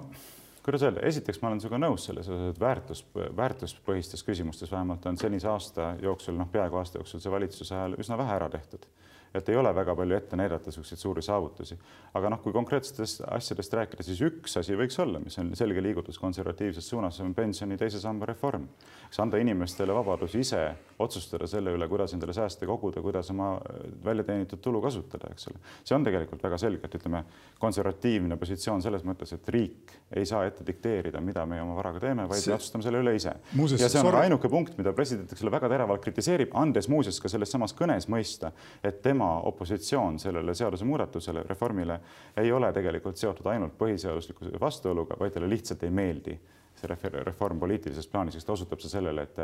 [0.62, 3.06] kuidas öelda, esiteks ma olen sinuga nõus selles osas, et väärtus,
[3.38, 8.22] väärtuspõhistes küsimustes vähemalt on senise aasta jooksul, noh, peaaegu aasta jooksul see valitsuse ajal üsna
[8.22, 8.86] vähe ära tehtud
[9.34, 11.78] et ei ole väga palju ette näidata niisuguseid suuri saavutusi.
[12.14, 16.20] aga noh, kui konkreetsetest asjadest rääkida, siis üks asi võiks olla, mis on selge liigutus
[16.20, 18.68] konservatiivses suunas, on pensioni teise samba reform.
[19.08, 20.64] eks anda inimestele vabadus ise
[21.02, 25.48] otsustada selle üle, kuidas endale sääste koguda, kuidas oma äh, välja teenitud tulu kasutada, eks
[25.52, 25.62] ole.
[25.84, 27.24] see on tegelikult väga selge, et ütleme,
[27.62, 32.28] konservatiivne positsioon selles mõttes, et riik ei saa ette dikteerida, mida meie oma varaga teeme,
[32.30, 32.52] vaid see...
[32.52, 33.32] me otsustame selle üle ise.
[33.32, 34.26] ja see on sorry.
[34.26, 38.10] ainuke punkt, mida president, eks ole, väga teravalt kritiseerib, andes muuseas ka selles samas kõnes
[38.12, 38.52] mõista,
[38.84, 42.00] et tema tema opositsioon sellele seadusemuudatusele, reformile
[42.38, 46.38] ei ole tegelikult seotud ainult põhiseadusliku vastuoluga, vaid talle lihtsalt ei meeldi
[46.80, 49.42] see reform poliitilises plaanis, sest osutab see sellele, et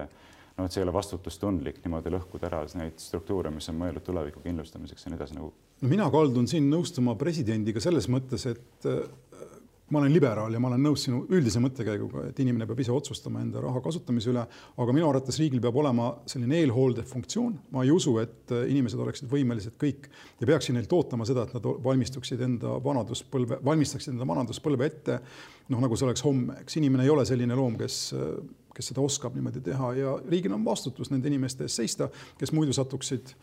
[0.57, 4.43] noh, et see ei ole vastutustundlik niimoodi lõhkuda ära neid struktuure, mis on mõeldud tuleviku
[4.45, 5.53] kindlustamiseks ja nii edasi nagu.
[5.81, 8.89] no mina kaldun siin nõustuma presidendiga selles mõttes, et
[9.89, 13.39] ma olen liberaal ja ma olen nõus sinu üldise mõttekäiguga, et inimene peab ise otsustama
[13.43, 14.43] enda raha kasutamise üle,
[14.83, 17.53] aga minu arvates riigil peab olema selline eelhooldev funktsioon.
[17.71, 20.09] ma ei usu, et inimesed oleksid võimelised kõik
[20.41, 25.21] ja peaksin neilt ootama seda, et nad valmistuksid enda vanaduspõlve, valmistaksid enda vanaduspõlve ette
[25.69, 28.11] noh, nagu see oleks homme, eks inimene ei ole selline loom, kes
[28.77, 32.75] kes seda oskab niimoodi teha ja riigil on vastutus nende inimeste eest seista, kes muidu
[32.77, 33.33] satuksid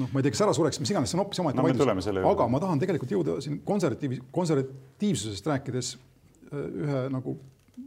[0.00, 2.08] noh, ma ei tea, kas ära sureks, mis iganes, see on hoopis omaette no, vaidlus.
[2.32, 7.36] aga ma tahan tegelikult jõuda siin konservatiivi, konservatiivsusest rääkides äh, ühe nagu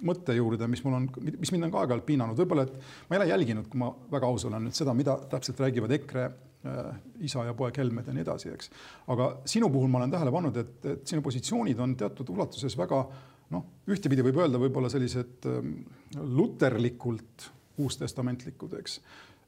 [0.06, 1.08] mõtte juurde, mis mul on,
[1.40, 2.76] mis mind on ka aeg-ajalt piinanud, võib-olla, et
[3.10, 6.26] ma ei ole jälginud, kui ma väga aus olen nüüd seda, mida täpselt räägivad EKRE
[6.30, 6.92] äh,
[7.28, 8.72] isa ja poeg Helmed ja nii edasi, eks.
[9.12, 13.04] aga sinu puhul ma olen tähele pannud, et, et sinu positsioonid on teatud ulatuses väga
[13.54, 15.72] noh, ühtepidi võib öelda võib-olla sellised äh,
[16.20, 19.00] luterlikult uustestamentlikud, eks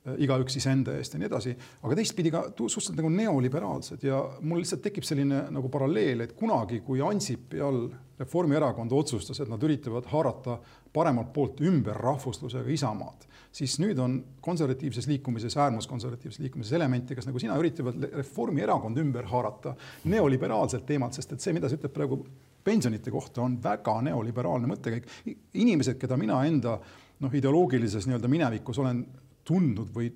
[0.01, 1.51] Äh, igaüks iseenda eest ja nii edasi,
[1.85, 6.79] aga teistpidi ka suhteliselt nagu neoliberaalsed ja mul lihtsalt tekib selline nagu paralleel, et kunagi,
[6.81, 7.83] kui Ansipi all
[8.17, 10.55] Reformierakond otsustas, et nad üritavad haarata
[10.93, 17.43] paremalt poolt ümber rahvuslusega Isamaad, siis nüüd on konservatiivses liikumises, äärmuskonservatiivses liikumises elemente, kes nagu
[17.43, 19.75] sina üritavad Reformierakond ümber haarata
[20.09, 22.23] neoliberaalselt teemalt, sest et see, mida sa ütled praegu
[22.63, 25.07] pensionite kohta, on väga neoliberaalne mõttekäik.
[25.53, 26.77] inimesed, keda mina enda
[27.21, 29.03] noh, ideoloogilises nii-öelda minevikus olen
[29.45, 30.11] tundnud või,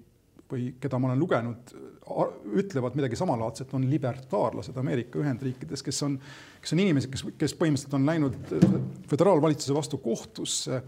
[0.51, 1.75] või keda ma olen lugenud,
[2.61, 6.19] ütlevad midagi samalaadset, on libertaarlased Ameerika Ühendriikides, kes on,
[6.61, 8.37] kes on inimesed, kes, kes põhimõtteliselt on läinud
[9.09, 10.83] föderaalvalitsuse vastu kohtusse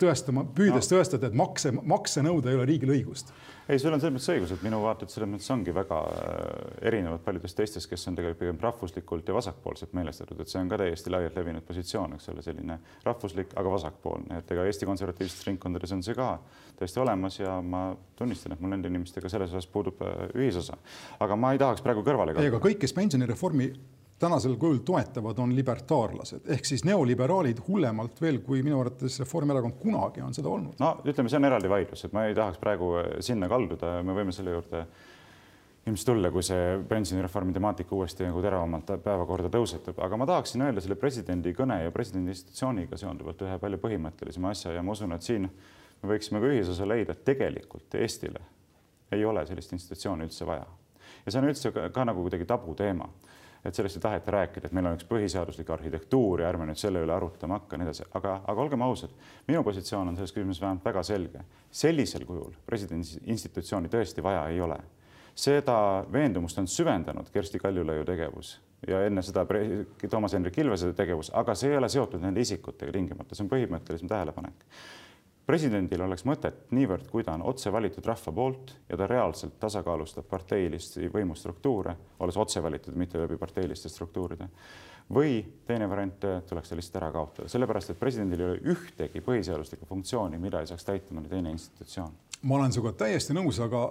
[0.00, 0.96] tõestama, püüdes no.
[0.96, 3.34] tõestada, et makse, makse nõuda ei ole riigil õigust
[3.70, 7.22] ei, sul on selles mõttes õigus, et minu vaated selles mõttes ongi väga äh, erinevad
[7.22, 11.12] paljudest teistest, kes on tegelikult pigem rahvuslikult ja vasakpoolselt meelestatud, et see on ka täiesti
[11.12, 16.02] laialt levinud positsioon, eks ole, selline rahvuslik, aga vasakpoolne, et ega Eesti konservatiivsetes ringkondades on
[16.06, 16.32] see ka
[16.80, 17.84] täiesti olemas ja ma
[18.18, 20.78] tunnistan, et mul nende inimestega selles osas puudub äh, ühisosa.
[21.20, 23.70] aga ma ei tahaks praegu kõrvale ei, aga kõik, kes pensionireformi
[24.20, 26.48] tänasel kujul toetavad, on libertaarlased.
[26.52, 30.76] Ehk siis neoliberaalid hullemalt veel, kui minu arvates Reformierakond kunagi on seda olnud.
[30.80, 32.92] no ütleme, see on eraldi vaidlus, et ma ei tahaks praegu
[33.24, 34.84] sinna kalduda, me võime selle juurde
[35.86, 40.84] ilmselt tulla, kui see pensionireformi temaatika uuesti nagu teravamalt päevakorda tõusetub, aga ma tahaksin öelda
[40.84, 45.24] selle presidendi kõne ja presidendi institutsiooniga seonduvalt ühe palju põhimõttelisema asja ja ma usun, et
[45.24, 48.44] siin me võiksime ka ühisosa leida, et tegelikult Eestile
[49.16, 50.68] ei ole sellist institutsiooni üldse vaja.
[51.24, 53.08] ja see on üldse ka, ka nagu kuidagi tabuteema
[53.64, 57.02] et sellest ei taheta rääkida, et meil on üks põhiseaduslik arhitektuur ja ärme nüüd selle
[57.04, 59.12] üle arutama hakka ja nii edasi, aga, aga olgem ausad,
[59.48, 61.44] minu positsioon on selles küsimuses vähemalt väga selge.
[61.70, 64.78] sellisel kujul presidendi institutsiooni tõesti vaja ei ole.
[65.34, 69.46] seda veendumust on süvendanud Kersti Kaljulaiu tegevus ja enne seda
[70.10, 74.08] Toomas Hendrik Ilvese tegevus, aga see ei ole seotud nende isikutega tingimata, see on põhimõttelisem
[74.08, 74.64] tähelepanek
[75.50, 80.28] presidendil oleks mõtet niivõrd, kui ta on otse valitud rahva poolt ja ta reaalselt tasakaalustab
[80.30, 84.48] parteilist võimustruktuure, olles otse valitud, mitte läbi parteiliste struktuuride.
[85.10, 89.88] või teine variant, tuleks ta lihtsalt ära kaotada, sellepärast et presidendil ei ole ühtegi põhiseaduslikku
[89.88, 92.12] funktsiooni, mida ei saaks täita mõni teine institutsioon.
[92.42, 93.88] ma olen sinuga täiesti nõus, aga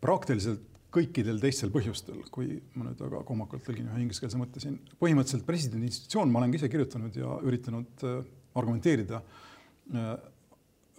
[0.00, 0.62] praktiliselt
[0.94, 5.90] kõikidel teistel põhjustel, kui ma nüüd väga kohmakalt tõlgin ühe ingliskeelse mõtte siin, põhimõtteliselt presidendi
[5.90, 8.22] institutsioon, ma olen ka ise kirjutanud ja üritanud äh,
[8.54, 10.14] argumenteerida äh,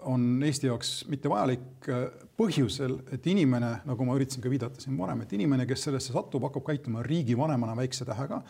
[0.05, 4.97] on Eesti jaoks mitte vajalik äh, põhjusel, et inimene, nagu ma üritasin ka viidata siin
[4.99, 8.41] varem, et inimene, kes sellesse satub, hakkab käituma riigivanemana väikse tähega.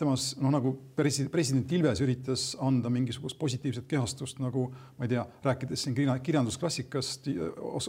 [0.00, 4.66] temas noh, nagu president, president Ilves üritas anda mingisugust positiivset kehastust nagu
[4.98, 7.28] ma ei tea, rääkides siin kirjandusklassikast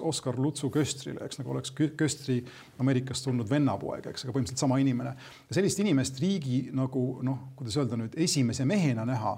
[0.02, 2.42] Oskar Lutsu Köstrile, eks nagu oleks Köstri
[2.80, 5.16] Ameerikast tulnud vennapoeg, eks, aga põhimõtteliselt sama inimene.
[5.50, 9.38] sellist inimest riigi nagu noh, kuidas öelda nüüd esimese mehena näha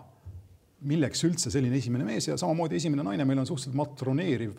[0.86, 4.58] milleks üldse selline esimene mees ja samamoodi esimene naine, meil on suhteliselt matroneeriv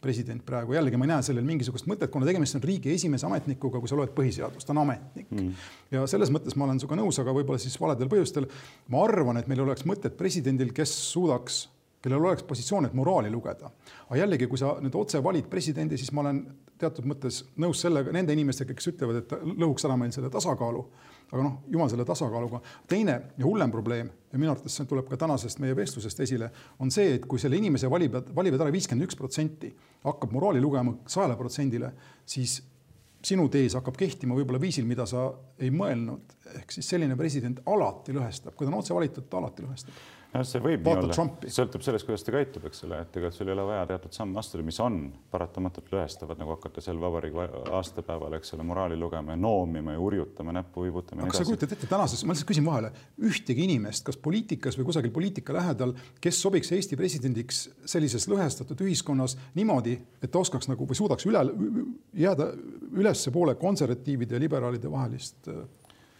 [0.00, 3.80] president praegu, jällegi ma ei näe sellel mingisugust mõtet, kuna tegemist on riigi esimese ametnikuga,
[3.82, 5.64] kui sa loed põhiseadust, ta on ametnik mm..
[5.94, 8.46] ja selles mõttes ma olen sinuga nõus, aga võib-olla siis valedel põhjustel.
[8.94, 11.64] ma arvan, et meil oleks mõtet presidendil, kes suudaks,
[12.04, 13.72] kellel oleks positsioon, et moraali lugeda.
[14.06, 16.44] aga jällegi, kui sa nüüd otse valid presidendi, siis ma olen
[16.78, 20.86] teatud mõttes nõus sellega, nende inimestega, kes ütlevad, et lõhuks ära meil selle tasakaalu
[21.32, 22.60] aga noh, jumal selle tasakaaluga.
[22.88, 26.90] teine ja hullem probleem ja minu arvates see tuleb ka tänasest meie vestlusest esile, on
[26.94, 29.70] see, et kui selle inimese valib, valivad ära viiskümmend üks protsenti,
[30.04, 31.92] hakkab moraali lugema sajale protsendile,
[32.28, 32.58] siis
[33.24, 36.36] sinu tees hakkab kehtima võib-olla viisil, mida sa ei mõelnud.
[36.58, 40.44] ehk siis selline president alati lõhestab, kui ta on otse valitud, ta alati lõhestab noh,
[40.46, 43.54] see võib nii olla, sõltub sellest, kuidas ta käitub, eks ole, et ega sul ei
[43.54, 44.98] ole vaja teatud samme astuda, mis on
[45.32, 47.46] paratamatult lõhestavad, nagu hakata seal vabariigi
[47.78, 51.24] aastapäeval, eks ole, moraali lugema ja noomima ja urjutama, näppu viibutama.
[51.24, 52.92] aga kas sa kujutad ette tänases, ma lihtsalt küsin vahele,
[53.30, 59.38] ühtegi inimest, kas poliitikas või kusagil poliitika lähedal, kes sobiks Eesti presidendiks sellises lõhestatud ühiskonnas
[59.58, 61.44] niimoodi, et ta oskaks nagu või suudaks üle
[62.18, 62.52] jääda
[62.98, 65.64] ülespoole konservatiivide ja liberaalide vahelist äh,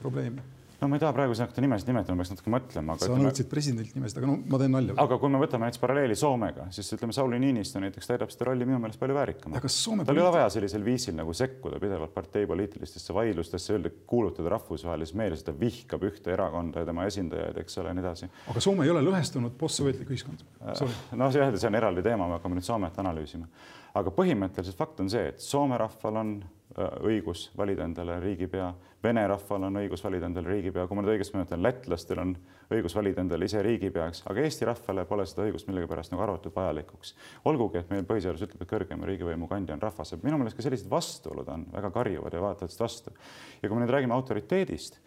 [0.00, 2.94] probleemi no ma ei taha praegu siin hakata nimesid nimetama, peaks natuke mõtlema.
[2.98, 3.24] sa ütleme...
[3.26, 4.94] nõudsid presidendilt nimesid, aga no ma teen nalja.
[5.02, 8.68] aga kui me võtame näiteks paralleeli Soomega, siis ütleme, Sauli Niinistö näiteks täidab seda rolli
[8.68, 9.58] minu meelest palju väärikamalt.
[9.58, 10.12] tal poliitik...
[10.14, 15.42] ei ole vaja sellisel viisil nagu sekkuda pidevalt partei poliitilistesse vaidlustesse, öelda, kuulutada rahvusvahelises meeles,
[15.46, 18.30] ta vihkab ühte erakonda ja tema esindajaid, eks ole, ja nii edasi.
[18.54, 20.46] aga Soome ei ole lõhestunud postsovetlik ühiskond.
[20.62, 23.50] noh, see, see on eraldi teema, me hakkame nüüd Soomet analüüsima.
[23.94, 26.38] Aga põhimõtteliselt fakt on see, et Soome rahval on
[26.78, 28.66] Äh, õigus valida endale riigipea,
[29.02, 32.34] vene rahval on õigus valida endale riigipea, kui ma nüüd õigesti mäletan, lätlastel on
[32.76, 37.14] õigus valida endale ise riigipeaks, aga Eesti rahvale pole seda õigust millegipärast nagu arvatud vajalikuks.
[37.50, 40.92] olgugi, et meil põhiseadus ütleb, et kõrgeima riigivõimu kandja on rahvas, minu meelest ka sellised
[40.92, 43.16] vastuolud on väga karjuvad ja vaatavad seda vastu.
[43.62, 45.00] ja kui me nüüd räägime autoriteedist,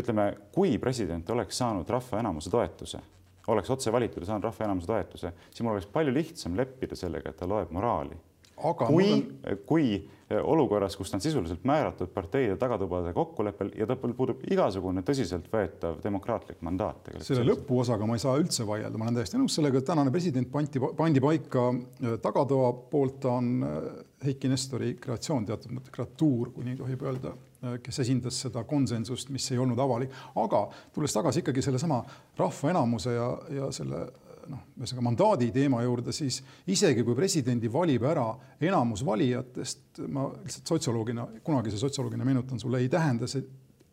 [0.00, 3.04] ütleme, kui president oleks saanud rahva enamuse toetuse
[3.48, 7.32] oleks otse valitud ja saanud rahva enamuse toetuse, siis mul oleks palju lihtsam leppida sellega,
[7.32, 8.18] et ta loeb moraali
[8.62, 14.14] kui on..., kui eh, olukorras, kus ta on sisuliselt määratud parteide tagatubade kokkuleppel ja tal
[14.16, 17.12] puudub igasugune tõsiseltvõetav demokraatlik mandaat.
[17.20, 20.50] selle lõpuosaga ma ei saa üldse vaielda, ma olen täiesti nõus sellega, et tänane president
[20.52, 23.88] pandi, pandi paika eh, tagatoa poolt, ta on eh,
[24.26, 27.34] Heiki Nestori kreatsioon, teatud mõttes kreatuur, kui nii tohib öelda
[27.82, 32.00] kes esindas seda konsensust, mis ei olnud avalik, aga tulles tagasi ikkagi sellesama
[32.38, 34.02] rahva enamuse ja, ja selle
[34.50, 38.26] noh, ühesõnaga mandaadi teema juurde, siis isegi kui presidendi valib ära
[38.62, 43.44] enamus valijatest, ma lihtsalt sotsioloogina, kunagise sotsioloogina meenutan sulle, ei tähenda see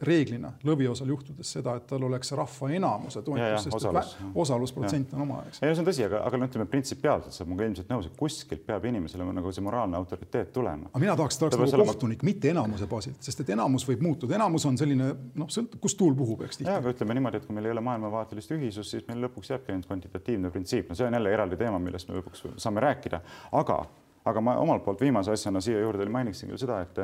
[0.06, 5.42] reeglina lõviosal juhtudes seda, et tal oleks rahva enamuse toetus, sest osalus, osalusprotsent on oma,
[5.50, 5.62] eks.
[5.62, 8.64] ei, see on tõsi, aga, aga no ütleme printsipiaalselt saab minuga ilmselt nõus, et kuskilt
[8.68, 10.92] peab inimesele nagu see moraalne autoriteet tulema.
[10.94, 14.04] aga mina tahaks, et ta oleks nagu kohtunik, mitte enamuse baasilt, sest et enamus võib
[14.08, 16.72] muutuda, enamus on selline noh, sõltub, kust tuul puhub, eks tihti.
[16.72, 19.90] aga ütleme niimoodi, et kui meil ei ole maailmavaatelist ühisust, siis meil lõpuks jääbki ainult
[19.90, 23.20] kvantitatiivne printsiip, no see on jälle eraldi teema, millest me lõpuks saame rääkida,
[23.60, 23.82] aga,
[24.32, 27.04] aga ma omalt poolt viimase asjana siia juurde mainiksin küll seda, et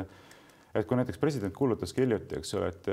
[0.76, 2.90] et kui näiteks president kuulutas ka hiljuti, eks ole, et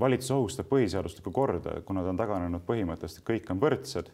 [0.00, 4.10] valitsus ohustab põhiseaduslikku korda, kuna ta on taganenud põhimõttest, et kõik on võrdsed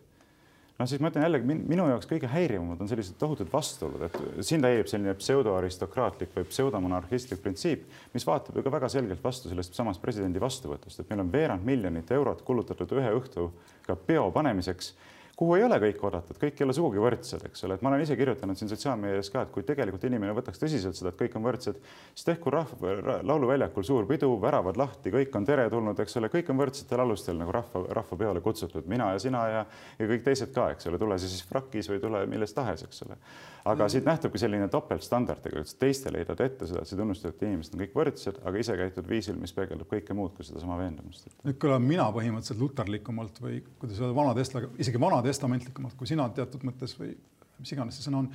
[0.78, 4.62] noh, siis ma ütlen jällegi minu jaoks kõige häirivamad on sellised tohutud vastuolud, et siin
[4.62, 10.02] täieb selline pseudoaristokraatlik või pseudomonarhistlik printsiip, mis vaatab ju ka väga selgelt vastu sellest samast
[10.02, 14.92] presidendi vastuvõtust, et meil on veerand miljonit eurot kulutatud ühe õhtuga peo panemiseks
[15.38, 18.02] kuhu ei ole kõik oodatud, kõik ei ole sugugi võrdsed, eks ole, et ma olen
[18.02, 21.44] ise kirjutanud siin sotsiaalmeedias ka, et kui tegelikult inimene võtaks tõsiselt seda, et kõik on
[21.46, 21.78] võrdsed,
[22.10, 26.58] siis tehku rahva, lauluväljakul suur pidu, väravad lahti, kõik on teretulnud, eks ole, kõik on
[26.58, 29.62] võrdsetel alustel nagu rahva, rahvapeole kutsutud, mina ja sina ja,
[30.00, 33.20] ja kõik teised ka, eks ole, tule siis frakis või tule milles tahes, eks ole
[33.68, 33.92] aga mm.
[33.94, 37.84] siit nähtubki selline topeltstandard tegelikult, teistele heidad ette seda, et sa tunnustad, et inimesed on
[37.84, 41.30] kõik võrdsed, aga ise käitud viisil, mis peegeldab kõike muud kui sedasama veendumust.
[41.46, 46.96] nüüd kõlan mina põhimõtteliselt luterlikumalt või kuidas öelda, vanatestla, isegi vanatestamentlikumalt kui sina teatud mõttes
[46.98, 47.14] või
[47.58, 48.28] mis iganes see sõna on.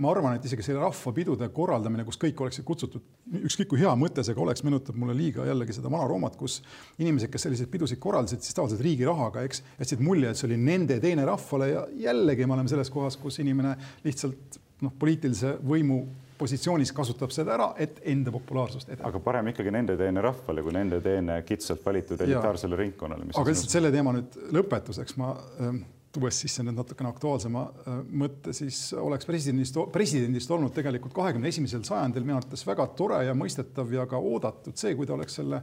[0.00, 3.04] ma arvan, et isegi selle rahvapidude korraldamine, kus kõik oleksid kutsutud,
[3.40, 6.60] ükskõik kui hea mõte see ka oleks, meenutab mulle liiga jällegi seda Vana-Roomat, kus
[7.00, 10.60] inimesed, kes selliseid pidusid korraldasid, siis tavaliselt riigi rahaga, eks, jätsid mulje, et see oli
[10.60, 16.02] nende teene rahvale ja jällegi me oleme selles kohas, kus inimene lihtsalt noh, poliitilise võimu
[16.38, 19.10] positsioonis kasutab seda ära, et enda populaarsust edendada.
[19.10, 23.30] aga parem ikkagi nende teene rahvale kui nende teene kitsalt valitud elitaarsele ringkonnale.
[23.34, 25.80] aga lihtsalt selle teema nüüd lõpetuseks ma äh,
[26.14, 31.82] tuues sisse nüüd natukene aktuaalsema äh, mõtte, siis oleks presidendist, presidendist olnud tegelikult kahekümne esimesel
[31.86, 35.62] sajandil minu arvates väga tore ja mõistetav ja ka oodatud see, kui ta oleks selle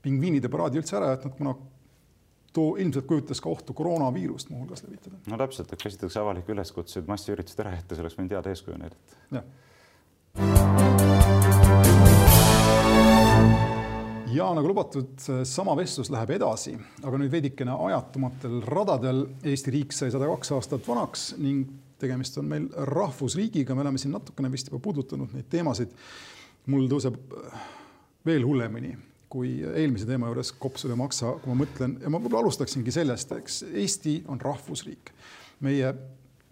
[0.00, 1.54] pingviinide paraadi üldse ära jätnud, kuna
[2.52, 5.16] too ilmselt kujutas ka ohtu koroonaviirust muuhulgas levitada.
[5.30, 9.20] no täpselt, et käsitletakse avalikke üleskutseid massiüritused ära jätta, see oleks võinud head eeskuju näidata.
[9.36, 9.44] jah.
[14.34, 19.24] ja nagu lubatud, sama vestlus läheb edasi, aga nüüd veidikene ajatumatel radadel.
[19.44, 24.14] Eesti riik sai sada kaks aastat vanaks ning tegemist on meil rahvusriigiga, me oleme siin
[24.16, 25.94] natukene vist juba puudutanud neid teemasid.
[26.70, 27.16] mul tõuseb
[28.26, 28.96] veel hullemini
[29.30, 33.60] kui eelmise teema juures kopsule maksa, kui ma mõtlen ja ma võib-olla alustaksingi sellest, eks
[33.70, 35.12] Eesti on rahvusriik.
[35.60, 35.92] meie,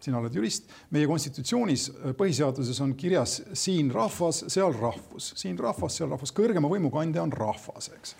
[0.05, 1.89] sina oled jurist, meie konstitutsioonis,
[2.19, 7.33] põhiseaduses on kirjas siin rahvas, seal rahvus, siin rahvas, seal rahvus, kõrgema võimu kandja on
[7.33, 8.17] rahvas, eks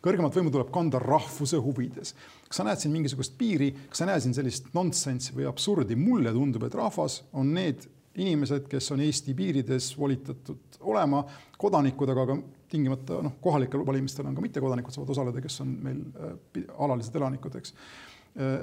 [0.00, 2.14] kõrgemat võimu tuleb kanda rahvuse huvides.
[2.48, 5.96] kas sa näed siin mingisugust piiri, kas sa näed siin sellist nonsensi või absurdi?
[5.96, 7.84] mulle tundub, et rahvas on need
[8.16, 11.22] inimesed, kes on Eesti piirides volitatud olema
[11.60, 12.38] kodanikud, aga ka
[12.70, 17.58] tingimata noh, kohalikel valimistel on ka mittekodanikud saavad osaleda, kes on meil äh, alalised elanikud,
[17.60, 17.74] eks.
[18.40, 18.56] Äh,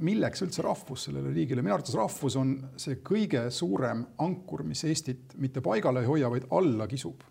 [0.00, 5.34] milleks üldse rahvus sellele riigile, minu arvates rahvus on see kõige suurem ankur, mis Eestit
[5.42, 7.26] mitte paigale ei hoia, vaid alla kisub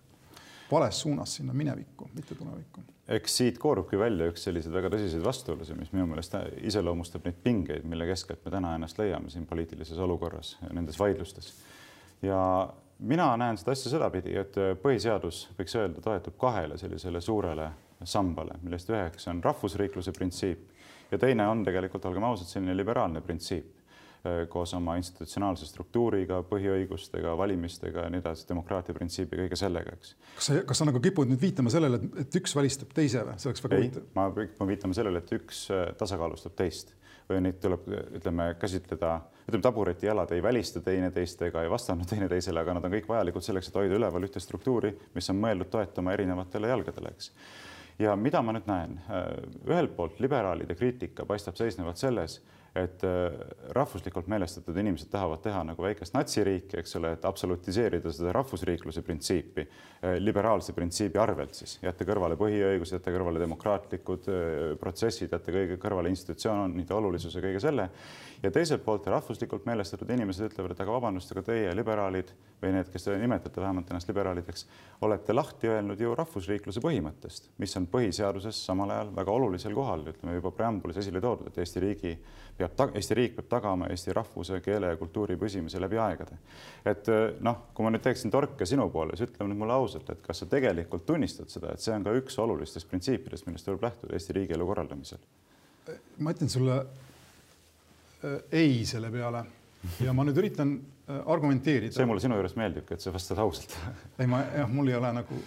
[0.72, 2.82] vales suunas sinna minevikku, mitte tulevikku.
[3.08, 6.36] eks siit koorubki välja üks selliseid väga tõsiseid vastuolusid, mis minu meelest
[6.70, 11.54] iseloomustab neid pingeid, mille keskelt me täna ennast leiame siin poliitilises olukorras, nendes vaidlustes.
[12.22, 12.42] ja
[13.00, 17.70] mina näen seda asja sedapidi, et põhiseadus, võiks öelda, toetub kahele sellisele suurele
[18.04, 20.70] sambale, millest üheks on rahvusriikluse printsiip
[21.12, 23.66] ja teine on tegelikult, olgem ausad, selline liberaalne printsiip
[24.24, 30.16] eh, koos oma institutsionaalse struktuuriga, põhiõigustega, valimistega ja nii edasi, demokraatia printsiibi, kõige sellega, eks.
[30.38, 33.40] kas sa, kas sa nagu kipud nüüd viitama sellele, et üks välistab teise või?
[33.42, 34.08] see oleks väga huvitav.
[34.20, 36.96] ma kipun viitama sellele, et üks eh, tasakaalustab teist
[37.30, 37.88] või neid tuleb,
[38.18, 39.14] ütleme, käsitleda,
[39.48, 43.70] ütleme, taburetijalad ei välista teineteist ega ei vastanud teineteisele, aga nad on kõik vajalikud selleks,
[43.70, 47.32] et hoida üleval ühte struktuuri, mis on mõeldud toetama erinevatele jalgadele, eks.
[48.00, 48.98] ja mida ma nüüd näen,
[49.68, 52.40] ühelt poolt liberaalide kriitika paistab seisnevat selles
[52.78, 53.34] et äh,
[53.74, 59.66] rahvuslikult meelestatud inimesed tahavad teha nagu väikest natsiriiki, eks ole, et absolutiseerida seda rahvusriikluse printsiipi
[59.66, 65.80] äh, liberaalse printsiibi arvelt siis, jätta kõrvale põhiõigused, jätta kõrvale demokraatlikud äh, protsessid, jätta kõige
[65.82, 67.90] kõrvale institutsioonide olulisuse, kõige selle.
[68.44, 72.30] ja teiselt poolt rahvuslikult meelestatud inimesed ütlevad, et aga vabandust, aga teie liberaalid
[72.62, 74.66] või need, kes te nimetate vähemalt ennast liberaalideks,
[75.02, 80.38] olete lahti öelnud ju rahvusriikluse põhimõttest, mis on põhiseaduses samal ajal väga olulisel kohal, ütleme
[80.38, 82.14] juba preambulis esile toodud, et Eesti riigi
[82.60, 86.38] peab, Eesti riik peab tagama eesti rahvuse, keele ja kultuuri püsimise läbi aegade.
[86.86, 90.10] et eh, noh, kui ma nüüd teeksin torke sinu poole, siis ütle nüüd mulle ausalt,
[90.10, 93.86] et kas sa tegelikult tunnistad seda, et see on ka üks olulistest printsiipidest, millest tuleb
[93.88, 95.22] lähtuda Eesti riigielu korraldamisel?
[96.20, 96.76] ma ütlen sulle
[98.24, 99.46] äh, ei selle peale
[100.04, 101.96] ja ma nüüd üritan äh, argumenteerida.
[101.96, 103.74] see mulle sinu juures meeldibki, et sa vastad ausalt
[104.20, 105.40] ei, ma jah, mul ei ole nagu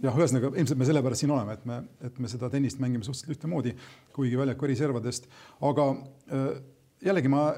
[0.00, 3.36] jah, ühesõnaga ilmselt me sellepärast siin oleme, et me, et me seda tennist mängime suhteliselt
[3.36, 3.74] ühtemoodi,
[4.20, 5.28] kuigi väljaku eriservadest.
[5.66, 6.48] aga äh,
[7.04, 7.48] jällegi ma,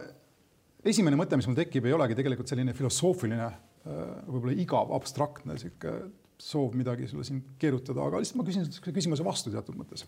[0.87, 5.97] esimene mõte, mis mul tekib, ei olegi tegelikult selline filosoofiline, äh, võib-olla igav, abstraktne sihuke
[6.43, 10.07] soov midagi sulle siin keerutada, aga lihtsalt ma küsin küsimuse vastu teatud mõttes.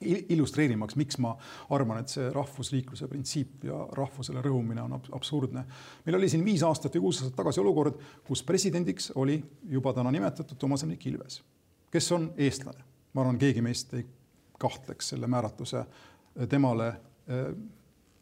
[0.00, 1.34] illustreerimaks, miks ma
[1.76, 5.64] arvan, et see rahvusriikluse printsiip ja rahvusele rõhumine on absurdne.
[6.06, 10.10] meil oli siin viis aastat või kuus aastat tagasi olukord, kus presidendiks oli juba täna
[10.10, 11.42] nimetatud Toomas Hendrik Ilves,
[11.92, 12.80] kes on eestlane.
[13.12, 14.06] ma arvan, keegi meist ei
[14.60, 15.84] kahtleks selle määratluse
[16.50, 17.52] temale äh,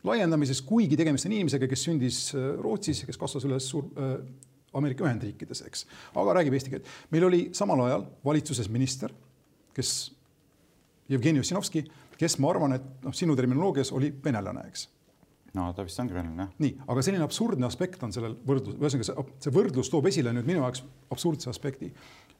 [0.06, 4.18] laiendamises, kuigi tegemist on inimesega, kes sündis äh, Rootsis ja kes kasvas üles suur äh,
[4.78, 5.86] Ameerika Ühendriikides, eks,
[6.18, 6.90] aga räägib eesti keelt.
[7.10, 9.14] meil oli samal ajal valitsuses minister,
[9.74, 10.12] kes
[11.08, 11.86] Jevgeni Ossinovski,
[12.20, 14.88] kes ma arvan, et noh, sinu terminoloogias oli venelane, eks
[15.56, 16.54] no ta vist ongi venelane, jah.
[16.62, 20.48] nii, aga selline absurdne aspekt on sellel võrdlus, ühesõnaga see, see võrdlus toob esile nüüd
[20.48, 21.88] minu jaoks absurdse aspekti.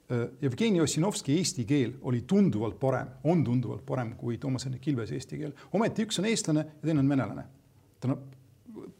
[0.08, 5.18] Äh, Jevgeni Ossinovski eesti keel oli tunduvalt parem, on tunduvalt parem kui Toomas Hendrik Ilvese
[5.18, 5.52] eesti keel.
[5.72, 7.44] ometi üks on eestlane ja teine on venelane.
[8.00, 8.22] tähendab,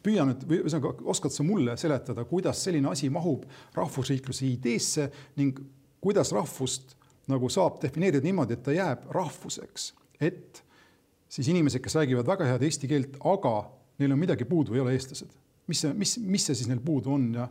[0.05, 5.07] püüa nüüd, või ühesõnaga, oskad sa mulle seletada, kuidas selline asi mahub rahvusriikluse ideesse
[5.39, 5.57] ning
[6.01, 6.93] kuidas rahvust
[7.29, 9.91] nagu saab defineerida niimoodi, et ta jääb rahvuseks,
[10.21, 10.61] et
[11.29, 13.55] siis inimesed, kes räägivad väga head eesti keelt, aga
[13.99, 15.33] neil on midagi puudu, ei ole eestlased.
[15.69, 17.49] mis see, mis, mis see siis neil puudu on ja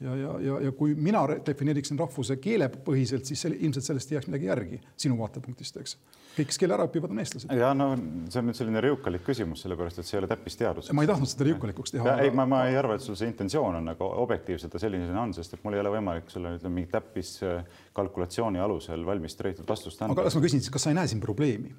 [0.00, 4.28] ja, ja, ja, ja kui mina defineeriksin rahvuse keelepõhiselt, siis selle, ilmselt sellest ei jääks
[4.30, 5.96] midagi järgi sinu vaatepunktist, eks.
[6.36, 7.54] kõik, kes keele ära õpivad, on eestlased.
[7.58, 7.88] ja no
[8.30, 10.92] see on nüüd selline riukalik küsimus, sellepärast et see ei ole täppisteadus.
[10.94, 12.14] ma ei tahtnud seda riukalikuks teha.
[12.22, 15.34] ei, ma, ma ei arva, et sul see intentsioon on nagu objektiivselt ja sellisena on,
[15.36, 20.14] sest et mul ei ole võimalik sulle ütleme mingi täppiskalkulatsiooni alusel valmis treitud vastust anda.
[20.14, 21.74] aga las ma küsin siis, kas sa ei näe siin probleemi?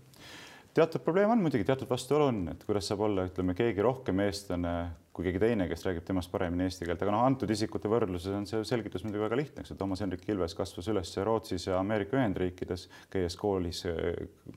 [0.77, 4.73] Teatud probleem on muidugi, teatud vastuolu on, et kuidas saab olla, ütleme, keegi rohkem eestlane
[5.19, 8.45] kui keegi teine, kes räägib temast paremini eesti keelt, aga noh, antud isikute võrdluses on
[8.47, 12.15] see selgitus muidugi väga lihtne, eks ju, Toomas Hendrik Ilves kasvas üles Rootsis ja Ameerika
[12.15, 13.84] Ühendriikides, käies koolis,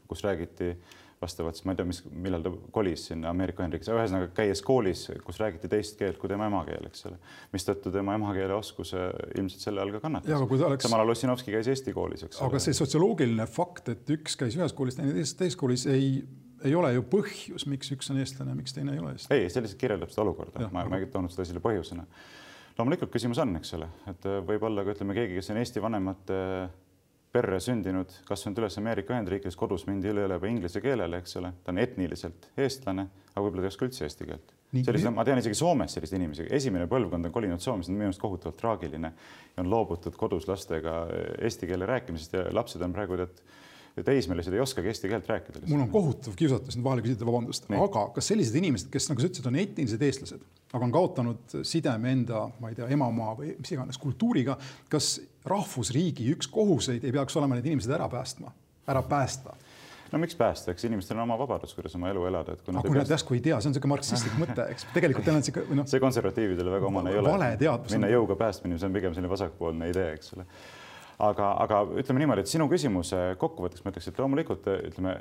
[0.06, 0.76] kus räägiti
[1.22, 5.06] vastavalt siis ma ei tea, mis, millal ta kolis sinna Ameerika Ühendriikides, ühesõnaga käies koolis,
[5.24, 7.18] kus räägiti teist keelt kui tema emakeel, eks ole.
[7.54, 10.46] mistõttu tema emakeele oskus ilmselt selle all ka kannatas.
[10.52, 10.86] Oleks...
[10.86, 12.50] samal ajal Ossinovski käis Eesti koolis, eks ole.
[12.50, 16.14] aga see sotsioloogiline fakt, et üks käis ühes koolis, teine teises, teises koolis ei
[16.66, 19.40] ei ole ju põhjus, miks üks on eestlane, miks teine ei ole eestlane.
[19.40, 22.06] ei, see lihtsalt kirjeldab seda olukorda, ma, ma ei toonud seda esile põhjusena.
[22.78, 26.38] loomulikult küsimus on, eks ole, et võib-olla ka ütleme keegi, kes on Eesti vanemate
[27.32, 31.72] perre sündinud, kasvanud üles Ameerika Ühendriikides, kodus mindi üle juba inglise keelele, eks ole, ta
[31.72, 34.52] on etniliselt eestlane, aga võib-olla ta ei oska üldse eesti keelt.
[34.72, 38.10] sellist, ma tean isegi Soomes selliseid inimesi, esimene põlvkond on kolinud Soome, see on minu
[38.10, 39.12] arust kohutavalt traagiline
[39.56, 41.06] ja on loobutud kodus lastega
[41.40, 43.42] eesti keele rääkimisest ja lapsed on praegu tead
[44.00, 45.62] teismelised ei oskagi eesti keelt rääkida.
[45.68, 49.28] mul on kohutav kiusatus nüüd vahele küsida, vabandust, aga kas sellised inimesed, kes nagu sa
[49.28, 53.74] ütlesid, on etnilised eestlased, aga on kaotanud sideme enda, ma ei tea, emamaa või mis
[53.74, 54.56] iganes kultuuriga,
[54.92, 58.54] kas rahvusriigi üks kohuseid ei peaks olema need inimesed ära päästma,
[58.88, 59.58] ära päästa?
[60.12, 62.84] no miks päästa, eks inimestel on oma vabadus, kuidas oma elu elada, et kui nad,
[62.84, 65.78] kui nad järsku ei tea, see on niisugune marksistlik mõte, eks tegelikult teil on või
[65.80, 65.88] noh.
[65.88, 67.32] see konservatiividele väga omane ei ole.
[67.32, 67.96] vale teadvus.
[67.96, 70.48] minna jõuga päästmine, see on pigem selline vasakpoolne idee, eks ole
[71.22, 75.16] aga, aga ütleme niimoodi, et sinu küsimuse kokkuvõtteks ma ütleks, et loomulikult ütleme,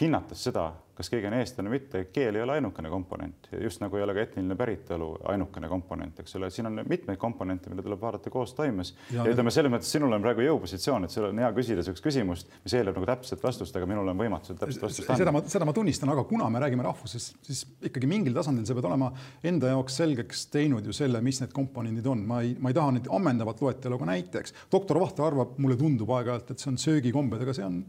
[0.00, 3.96] hinnates seda, kas keegi on eestlane või mitte, keel ei ole ainukene komponent, just nagu
[3.96, 8.02] ei ole ka etniline päritolu ainukene komponent, eks ole, siin on mitmeid komponente, mida tuleb
[8.02, 8.92] vaadata koostoimes.
[9.14, 12.04] ja, ja ütleme selles mõttes, sinul on praegu jõupositsioon, et sul on hea küsida niisugust
[12.04, 15.22] küsimust, mis eeldab nagu täpset vastust, aga minul on võimatu seda täpset vastust anda.
[15.22, 18.76] seda ma, seda ma tunnistan, aga kuna me räägime rahvusest, siis ikkagi mingil tasandil sa
[18.76, 19.10] pead olema
[19.52, 22.92] enda jaoks selgeks teinud ju selle, mis need komponendid on, ma ei, ma ei taha
[22.98, 27.40] nüüd ammendavat loetelu, aga näiteks doktor Vahter arvab, mulle tundub aeg-ajalt, et see on söögikombed,
[27.40, 27.82] aga see on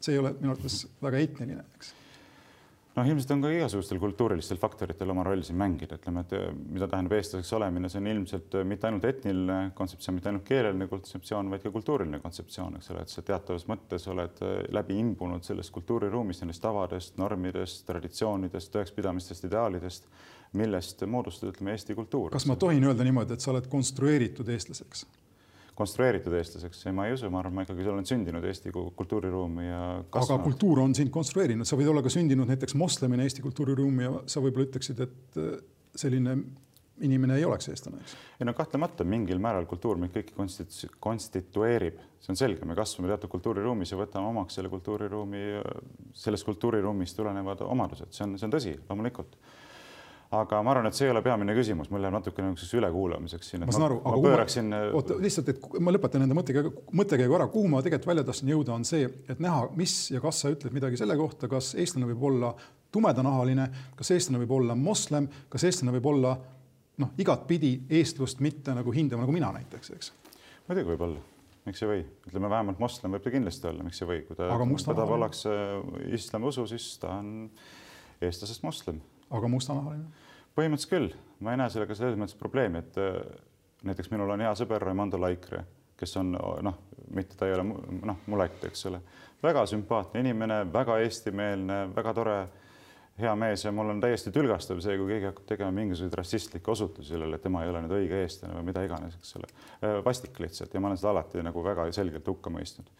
[0.00, 1.95] see ei ole minu arvates väga etniline, eks
[2.96, 6.88] noh, ilmselt on ka igasugustel kultuurilistel faktoritel oma roll siin mängida, ütleme, et eh, mida
[6.90, 11.50] tähendab eestlaseks olemine, see on ilmselt eh, mitte ainult etniline kontseptsioon, mitte ainult keeleline kontseptsioon,
[11.52, 15.74] vaid ka kultuuriline kontseptsioon, eks ole, et sa teatavas mõttes oled eh, läbi imbunud sellest
[15.76, 20.08] kultuuriruumist, nendest tavadest, normidest, traditsioonidest, tõekspidamistest, ideaalidest,
[20.56, 22.32] millest moodustab, ütleme, Eesti kultuur.
[22.32, 25.04] kas ma tohin öelda niimoodi, et sa oled konstrueeritud eestlaseks?
[25.76, 30.40] Konstrueeritud eestlaseks, ma ei usu, ma arvan, ma ikkagi olen sündinud Eesti kultuuriruumi ja kasvanud.
[30.40, 34.14] aga kultuur on sind konstrueerinud, sa võid olla ka sündinud näiteks moslemina Eesti kultuuriruumi ja
[34.30, 35.58] sa võib-olla ütleksid, et äh,
[35.96, 36.38] selline
[37.04, 38.16] inimene ei oleks eestlane, eks?
[38.40, 43.12] ei no kahtlemata mingil määral kultuur meid kõiki konstitu-, konstitueerib, see on selge, me kasvame
[43.12, 45.44] teatud kultuuriruumis ja võtame omaks selle kultuuriruumi,
[46.16, 49.36] sellest kultuuriruumist tulenevad omadused, see on, see on tõsi, loomulikult
[50.34, 53.62] aga ma arvan, et see ei ole peamine küsimus, mul läheb natuke niisuguseks ülekuulamiseks siin.
[53.66, 54.72] ma saan aru, aga pööraksin...
[54.72, 58.50] ma, oota lihtsalt, et ma lõpetan enda mõttekäigu, mõttekäigu ära, kuhu ma tegelikult välja tahtsin
[58.50, 62.10] jõuda, on see, et näha, mis ja kas sa ütled midagi selle kohta, kas eestlane
[62.10, 62.52] võib olla
[62.94, 66.34] tumedanahaline, kas eestlane võib olla moslem, kas eestlane võib olla
[67.02, 70.12] noh, igatpidi eestlust mitte nagu hindama nagu mina näiteks, eks.
[70.66, 71.24] muidugi võib olla
[71.66, 74.46] miks ei või, ütleme vähemalt moslem võib ta kindlasti olla, miks ei või, kui ta,
[74.86, 75.52] ta ollakse
[76.14, 77.50] islami usu, siis ta on
[78.22, 80.24] eestlasest moslem aga mustanahaline?
[80.56, 81.08] põhimõtteliselt küll,
[81.44, 83.16] ma ei näe sellega selles mõttes probleemi, et äh,
[83.84, 85.64] näiteks minul on hea sõber Raimondo Laikre,
[85.96, 86.78] kes on noh,
[87.16, 89.00] mitte ta ei ole noh, mulett, eks ole,
[89.42, 92.38] väga sümpaatne inimene, väga eestimeelne, väga tore,
[93.20, 97.14] hea mees ja mul on täiesti tülgastav see, kui keegi hakkab tegema mingisuguseid rassistlikke osutusi
[97.14, 99.48] sellele, et tema ei ole nüüd õige eestlane või mida iganes, eks ole.
[100.04, 102.92] vastik lihtsalt ja ma olen seda alati nagu väga selgelt hukka mõistnud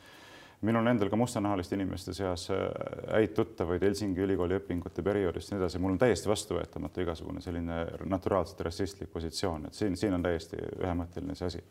[0.61, 2.65] minul on endal ka mustanahaliste inimeste seas äh,
[3.13, 7.83] häid tuttavaid Helsingi ülikooli õpingute perioodist ja nii edasi, mul on täiesti vastuvõetamatu igasugune selline
[8.09, 11.65] naturaalselt rassistlik positsioon, et siin, siin on täiesti ühemõtteline see asi.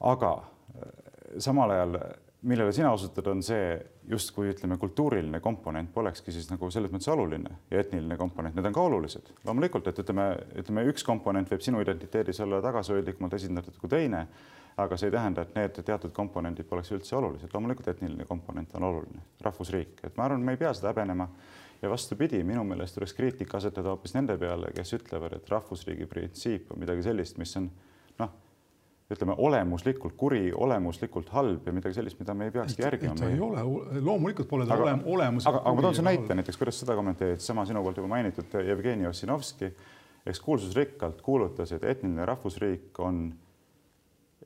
[0.00, 0.94] aga äh,
[1.44, 1.98] samal ajal,
[2.44, 3.76] millele sina osutad, on see
[4.08, 8.76] justkui ütleme, kultuuriline komponent polekski siis nagu selles mõttes oluline ja etniline komponent, need on
[8.76, 9.30] ka olulised.
[9.44, 10.26] loomulikult, et ütleme,
[10.60, 14.26] ütleme üks komponent võib sinu identiteedis olla tagasihoidlikumalt esindatud kui teine
[14.76, 17.50] aga see ei tähenda, et need teatud komponendid poleks üldse olulised.
[17.54, 21.28] loomulikult etniline komponent on oluline, rahvusriik, et ma arvan, me ei pea seda häbenema.
[21.82, 26.70] ja vastupidi, minu meelest tuleks kriitika asetada hoopis nende peale, kes ütlevad, et rahvusriigi printsiip
[26.72, 27.66] on midagi sellist, mis on
[28.18, 28.30] noh,
[29.12, 33.14] ütleme olemuslikult kuri, olemuslikult halb ja midagi sellist, mida me ei peakski järgima.
[33.18, 33.66] ta ei ole,
[34.00, 35.46] loomulikult pole ta olem, olemus.
[35.46, 38.58] aga, aga ma toon sulle näite näiteks, kuidas seda kommenteerida, sama sinu poolt juba mainitud
[38.66, 39.70] Jevgeni Ossinovski,
[40.26, 43.26] eks kuulsusrikkalt kuulutas, et etniline rahvusriik on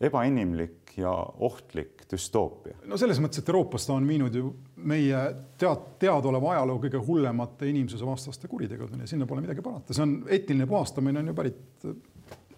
[0.00, 2.76] ebainimlik ja ohtlik düstoopia.
[2.86, 4.52] no selles mõttes, et Euroopas ta on viinud ju
[4.88, 5.22] meie
[5.58, 10.68] tead, teadaoleva ajaloo kõige hullemate inimsusevastaste kuritegudeni ja sinna pole midagi parata, see on etniline
[10.70, 11.88] puhastamine on ju pärit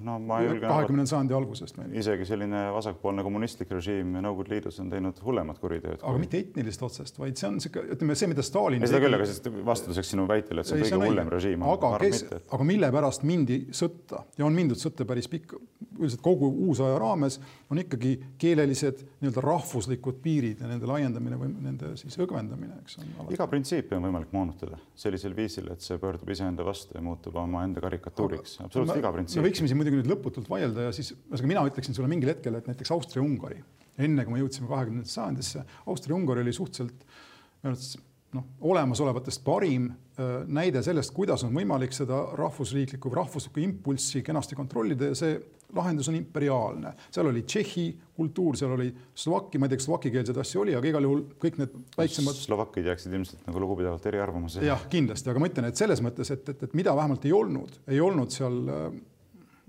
[0.05, 1.79] no ma julgen kahekümnenda sajandi algusest.
[2.03, 5.99] isegi selline vasakpoolne kommunistlik režiim Nõukogude Liidus on teinud hullemat kuritööd.
[6.01, 6.23] aga kui...
[6.25, 8.87] mitte etnilist otsest, vaid see on sihuke, ütleme see, mida Stalin.
[8.87, 11.67] seda küll, aga siis vastuseks sinu väitele, et see on kõige hullem režiim.
[11.75, 15.57] aga kes, aga mille pärast mindi sõtta ja on mindud sõtta päris pikk,
[16.01, 17.39] üldiselt kogu uusaja raames
[17.71, 23.33] on ikkagi keelelised nii-öelda rahvuslikud piirid ja nende laiendamine või nende siis õgvendamine, eks on.
[23.35, 27.83] iga printsiipi on võimalik moonutada sellisel viisil, et see pöördub iseenda vastu ja muutub omaenda
[27.85, 28.59] karikatuuriks.
[28.65, 29.43] absoluutselt iga printsiip.
[29.43, 32.33] me võiksime siin muidugi muidugi nüüd lõputult vaielda ja siis ühesõnaga mina ütleksin sulle mingil
[32.33, 33.61] hetkel, et näiteks Austria-Ungari,
[34.01, 37.05] enne kui me jõudsime kahekümnendasse sajandisse, Austria-Ungari oli suhteliselt
[38.37, 45.11] noh, olemasolevatest parim äh, näide sellest, kuidas on võimalik seda rahvusriiklikku, rahvuslikku impulssi kenasti kontrollida
[45.11, 45.41] ja see
[45.77, 46.93] lahendus on imperiaalne.
[47.15, 47.85] seal oli Tšehhi
[48.17, 51.61] kultuur, seal oli Slovakki, ma ei tea, kas slovakikeelseid asju oli, aga igal juhul kõik
[51.61, 52.39] need väiksemad.
[52.39, 54.67] slovakid jääksid ilmselt nagu lugupidavalt eriarvamusele.
[54.67, 57.79] jah, kindlasti, aga ma ütlen, et selles mõttes, et, et, et mida vähemalt ei olnud,
[57.87, 58.91] ei olnud seal äh,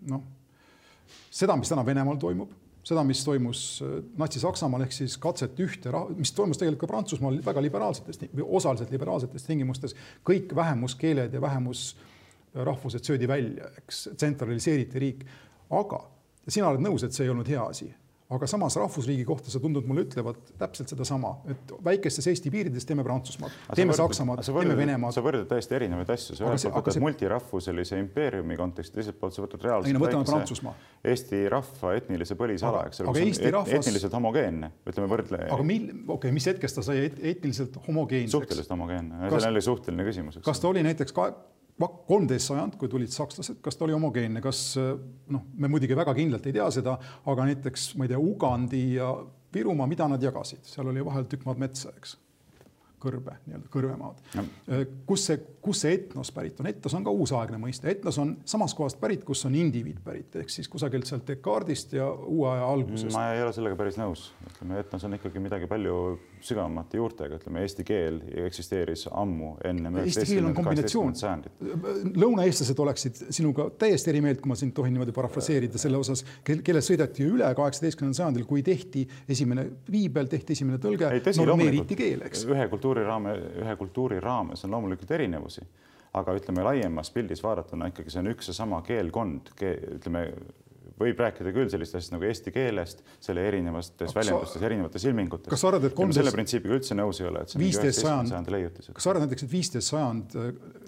[0.10, 0.24] noh,
[1.32, 2.54] seda, mis täna Venemaal toimub,
[2.88, 7.64] seda, mis toimus äh, Natsi-Saksamaal ehk siis katset ühte, mis toimus tegelikult ka Prantsusmaal väga
[7.64, 9.96] liberaalsetes osaliselt liberaalsetes tingimustes,
[10.28, 15.26] kõik vähemuskeeled ja vähemusrahvused söödi välja, eks tsentraliseeriti riik,
[15.70, 16.04] aga
[16.48, 17.92] sina oled nõus, et see ei olnud hea asi
[18.32, 23.04] aga samas rahvusriigi kohta sa tundud mulle ütlevat täpselt sedasama, et väikestes Eesti piirides teeme
[23.04, 25.16] Prantsusmaad, teeme Saksamaad, teeme Venemaad.
[25.16, 27.04] sa võrdled täiesti erinevaid asju, sa ühelt poolt võtad see...
[27.06, 29.92] multirahvuselise impeeriumi konteksti, teiselt poolt sa võtad reaalselt.
[29.92, 30.76] ei no Prantsusmaa.
[31.12, 33.78] Eesti rahva etnilise põlisala, eks ole, mis on rahvas...
[33.82, 35.44] etniliselt homogeenne, ütleme võrdle.
[35.52, 38.38] aga mil, okei okay,, mis hetkest ta sai etniliselt homogeenseks?
[38.38, 40.40] suhteliselt homogeenne, see on jälle suhteline küsimus.
[40.46, 41.34] kas ta oli näiteks ka
[41.88, 46.46] kolmteist sajand, kui tulid sakslased, kas ta oli homogeenne, kas noh, me muidugi väga kindlalt
[46.48, 46.98] ei tea seda,
[47.32, 49.14] aga näiteks ma ei tea, Ugandi ja
[49.54, 52.16] Virumaa, mida nad jagasid, seal oli vahel tükk maad metsa, eks
[53.02, 54.46] kõrbe, nii-öelda kõrvemaad no..
[54.72, 58.36] Äh, kus see, kus see etnos pärit on, etnos on ka uusaegne mõiste, etnos on
[58.48, 62.68] samast kohast pärit, kus on indiviid pärit, ehk siis kusagilt sealt Descartesist ja uue aja
[62.72, 63.14] algusest.
[63.16, 65.98] ma ei ole sellega päris nõus, ütleme, etnos on ikkagi midagi palju
[66.42, 69.92] sügavamate juurtega, ütleme, eesti keel eksisteeris ammu enne.
[70.02, 71.14] Eesti keel on kombinatsioon.
[72.18, 76.82] lõunaeestlased oleksid sinuga täiesti eri meelt, kui ma sind tohin niimoodi parafraseerida selle osas, kelle
[76.86, 81.12] sõideti üle kaheksateistkümnendal sajandil, kui tehti esimene viibel, tehti esimene tõlge,
[81.46, 82.46] normeeriti keel, eks.
[82.50, 83.34] ühe kultuuri kultuuri raame,
[83.64, 85.62] ühe kultuuri raames on loomulikult erinevusi,
[86.20, 90.26] aga ütleme laiemas pildis vaadatuna ikkagi see on üks ja sama keelkond ke,, ütleme
[91.02, 95.52] võib rääkida küll sellist asjast nagu eesti keelest, selle erinevates väljendustes, erinevates ilmingutes.
[95.52, 96.22] kas sa arvad, et kolmteist?
[96.22, 99.46] selle printsiibiga üldse nõus ei ole, et see on viisteist sajand, kas sa arvad näiteks,
[99.48, 100.38] et viisteist sajand,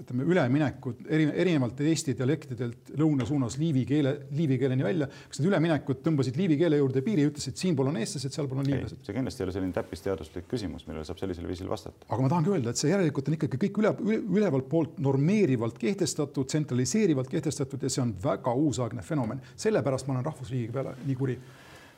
[0.04, 5.50] ütleme üleminekud eri, erinevalt Eesti dialektidelt lõuna suunas liivi keele, liivi keeleni välja, kas need
[5.52, 9.02] üleminekud tõmbasid liivi keele juurde piiri ütlesid, siinpool on eestlased, sealpool on liivlased?
[9.04, 12.08] see kindlasti ei ole selline täppisteaduslik küsimus, millele saab sellisel viisil vastata.
[12.10, 15.80] aga ma tahangi öelda, et see järelikult on ikkagi kõik üle, üle, ülevalt poolt normeerivalt
[15.82, 19.42] kehtestatud, tsentraliseerivalt kehtestatud ja see on väga uusaegne fenomen.
[19.56, 21.38] sellepärast ma olen rahvusriigi peale nii kuri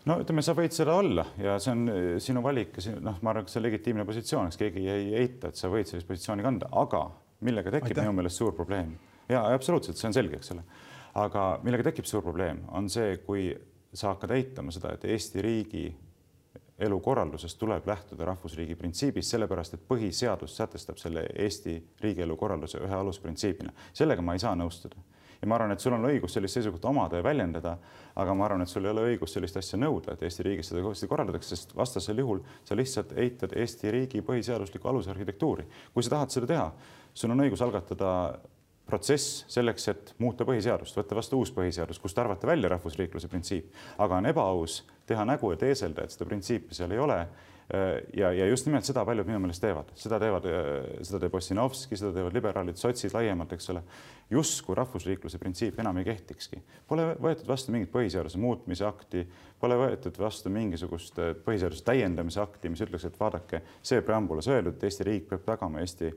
[0.09, 3.45] no ütleme, sa võid seda olla ja see on eh, sinu valik noh, ma arvan,
[3.45, 6.69] et see on legitiimne positsioon, eks keegi ei eita, et sa võid sellist positsiooni kanda,
[6.83, 7.07] aga
[7.45, 8.95] millega tekib minu meelest suur probleem
[9.29, 10.65] ja absoluutselt, see on selge, eks ole.
[11.21, 13.49] aga millega tekib suur probleem, on see, kui
[13.95, 15.85] sa hakkad eitama seda, et Eesti riigi
[16.85, 23.71] elukorralduses tuleb lähtuda rahvusriigi printsiibist, sellepärast et põhiseadus sätestab selle Eesti riigielu korralduse ühe alusprintsiibina.
[23.93, 24.99] sellega ma ei saa nõustuda
[25.41, 27.75] ja ma arvan, et sul on õigus sellist seisukohta omada ja väljendada,
[28.15, 30.83] aga ma arvan, et sul ei ole õigust sellist asja nõuda, et Eesti riigis seda
[30.85, 35.65] kõvasti korraldatakse, sest vastasel juhul sa lihtsalt eitad Eesti riigi põhiseaduslikku alusarhitektuuri.
[35.93, 36.67] kui sa tahad seda teha,
[37.13, 38.11] sul on õigus algatada
[38.85, 44.21] protsess selleks, et muuta põhiseadust, võtta vastu uus põhiseadus, kust arvata välja rahvusriikluse printsiip, aga
[44.21, 47.17] on ebaaus teha nägu ja teeselda, et seda printsiipi seal ei ole
[48.13, 50.45] ja, ja just nimelt seda paljud minu meelest teevad, seda teevad,
[51.01, 53.81] seda teeb Ossinovski, seda teevad liberaalid, sotsid laiemalt, eks ole.
[54.29, 59.25] justkui rahvusriikluse printsiip enam ei kehtikski, pole võetud vastu mingit põhiseaduse muutmise akti,
[59.61, 64.87] pole võetud vastu mingisugust põhiseaduse täiendamise akti, mis ütleks, et vaadake, see preambulas öeldud, et
[64.89, 66.13] Eesti riik peab tagama Eesti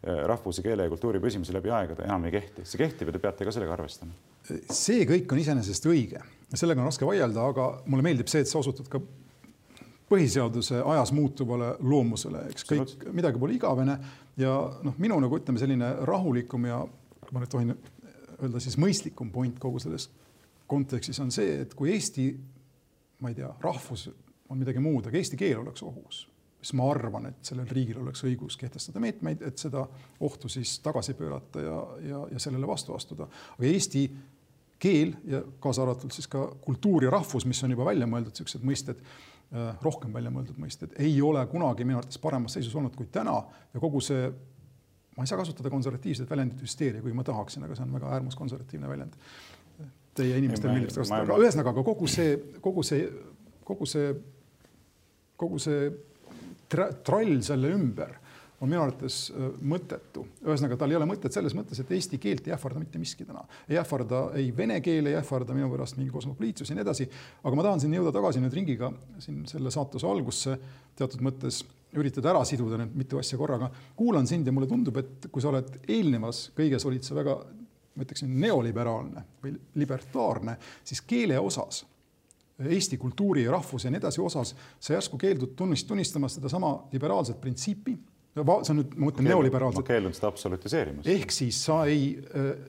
[0.00, 2.06] Äh, rahvuse, keele ja kultuuri püsimise läbi aegade.
[2.06, 4.14] Enam ei kehti, see kehtib ja te peate ka sellega arvestama.
[4.72, 6.22] see kõik on iseenesest õige,
[6.56, 9.02] sellega on raske vaielda, aga mulle meeldib see, et sa osutad ka
[10.10, 13.96] põhiseaduse ajas muutuvale loomusele, eks kõik, midagi pole igavene
[14.40, 14.54] ja
[14.84, 16.80] noh, minu nagu ütleme, selline rahulikum ja
[17.30, 17.76] ma nüüd tohin
[18.40, 20.08] öelda siis mõistlikum point kogu selles
[20.70, 22.26] kontekstis on see, et kui Eesti,
[23.22, 24.08] ma ei tea, rahvus
[24.50, 26.24] on midagi muud, aga eesti keel oleks ohus
[26.60, 29.86] siis ma arvan, et sellel riigil oleks õigus kehtestada meetmeid, et seda
[30.20, 33.28] ohtu siis tagasi pöörata ja, ja, ja sellele vastu astuda.
[33.56, 34.02] aga eesti
[34.80, 38.64] keel ja kaasa arvatud siis ka kultuur ja rahvus, mis on juba välja mõeldud, niisugused
[38.66, 39.02] mõisted,
[39.52, 43.36] äh, rohkem välja mõeldud mõisted, ei ole kunagi minu arvates paremas seisus olnud kui täna
[43.74, 44.30] ja kogu see,
[45.16, 48.90] ma ei saa kasutada konservatiivset väljendit hüsteeria, kuigi ma tahaksin, aga see on väga äärmuskonservatiivne
[48.90, 49.18] väljend.
[50.16, 52.32] Teie inimestele meeldib seda kasutada, aga ühesõnaga, aga kogu see,
[52.64, 53.04] kogu see,
[53.68, 54.14] kogu see,
[55.40, 55.92] kogu see
[56.70, 58.16] trall selle ümber
[58.60, 60.26] on minu arvates äh, mõttetu.
[60.44, 63.44] ühesõnaga, tal ei ole mõtet selles mõttes, et eesti keelt ei ähvarda mitte miski täna.
[63.68, 67.08] ei ähvarda ei vene keel, ei ähvarda minu pärast mingi kosmopoliitsus ja nii edasi.
[67.44, 70.58] aga ma tahan siin jõuda tagasi nüüd ringiga siin selle saatuse algusse
[70.96, 71.62] teatud mõttes
[71.96, 73.70] üritada ära siduda need mitu asja korraga.
[73.96, 77.38] kuulan sind ja mulle tundub, et kui sa oled eelnevas kõiges olid sa väga,
[77.96, 81.84] ma ütleksin, neoliberaalne või libertaarne, siis keele osas
[82.60, 84.50] Eesti kultuuri ja rahvuse ja nii edasi osas
[84.80, 87.94] sa järsku keeldud tunnist, tunnistamast sedasama liberaalset printsiipi.
[88.34, 89.82] See on nüüd, ma mõtlen neoliberaalset.
[89.82, 91.08] ma keeldun seda absolutiseerimast.
[91.10, 92.12] ehk siis sa ei,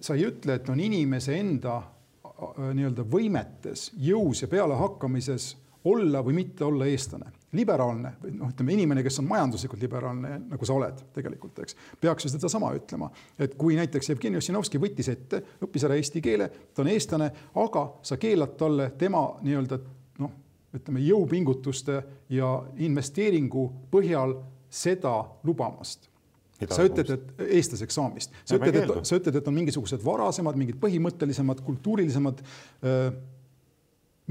[0.02, 5.52] sa ei ütle, et on inimese enda äh, nii-öelda võimetes, jõus ja pealehakkamises
[5.84, 7.32] olla või mitte olla eestlane.
[7.52, 12.24] liberaalne või noh, ütleme inimene, kes on majanduslikult liberaalne, nagu sa oled tegelikult, eks, peaks
[12.24, 13.10] ju sedasama ütlema,
[13.40, 17.28] et kui näiteks Jevgeni Ossinovski võttis ette, õppis ära eesti keele, ta on eestlane,
[17.60, 19.82] aga sa keelad talle tema nii-öelda
[20.24, 20.32] noh,
[20.80, 22.00] ütleme jõupingutuste
[22.32, 24.38] ja investeeringu põhjal
[24.72, 26.08] seda lubamast.
[26.62, 30.78] Sa ütled, et eestlaseks saamist, sa ütled, et sa ütled, et on mingisugused varasemad, mingid
[30.84, 32.44] põhimõttelisemad, kultuurilisemad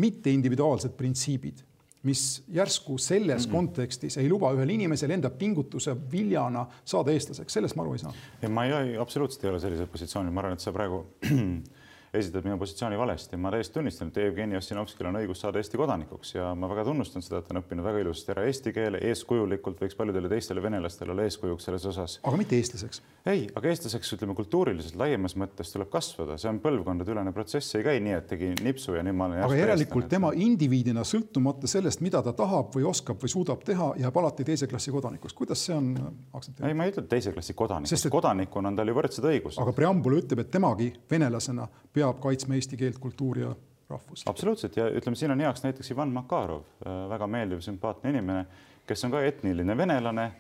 [0.00, 1.64] mitte individuaalsed printsiibid,
[2.06, 2.22] mis
[2.54, 3.56] järsku selles mm -hmm.
[3.56, 8.14] kontekstis ei luba ühel inimesel enda pingutuse viljana saada eestlaseks, sellest ma aru ei saa.
[8.48, 11.04] ma ei, absoluutselt ei ole sellisel positsioonil, ma arvan, et sa praegu
[12.14, 13.36] esitad minu positsiooni valesti.
[13.36, 17.22] ma täiesti tunnistan, et Jevgeni Ossinovskil on õigus saada Eesti kodanikuks ja ma väga tunnustan
[17.22, 21.14] seda, et ta on õppinud väga ilusasti ära eesti keele eeskujulikult, võiks paljudele teistele venelastele
[21.14, 22.16] olla eeskujuks selles osas.
[22.24, 23.02] aga mitte eestlaseks?
[23.30, 28.02] ei, aga eestlaseks ütleme kultuuriliselt laiemas mõttes tuleb kasvada, see on põlvkondadeülene protsess, ei käi
[28.02, 29.44] nii, et tegi nipsu ja nüüd ma olen.
[29.46, 34.20] aga järelikult tema indiviidina, sõltumata sellest, mida ta tahab või oskab või suudab teha, jääb
[34.22, 35.36] alati teise klassi kodanikuks.
[35.38, 36.66] kuidas see on aktsepteeritud?
[36.66, 38.10] ei, ma ei ütle teise klassi kodanik, et...
[38.10, 39.62] kodanikuna on tal ju võrdsed õigused.
[39.62, 41.68] aga preambul ütleb, et temagi venelasena
[42.00, 43.54] peab kaitsma eesti keelt, kultuuri ja
[43.90, 44.28] rahvust.
[44.28, 48.46] absoluutselt ja ütleme, siin on heaks näiteks Ivan Makarov, äh, väga meeldiv, sümpaatne inimene,
[48.86, 50.30] kes on ka etniline venelane,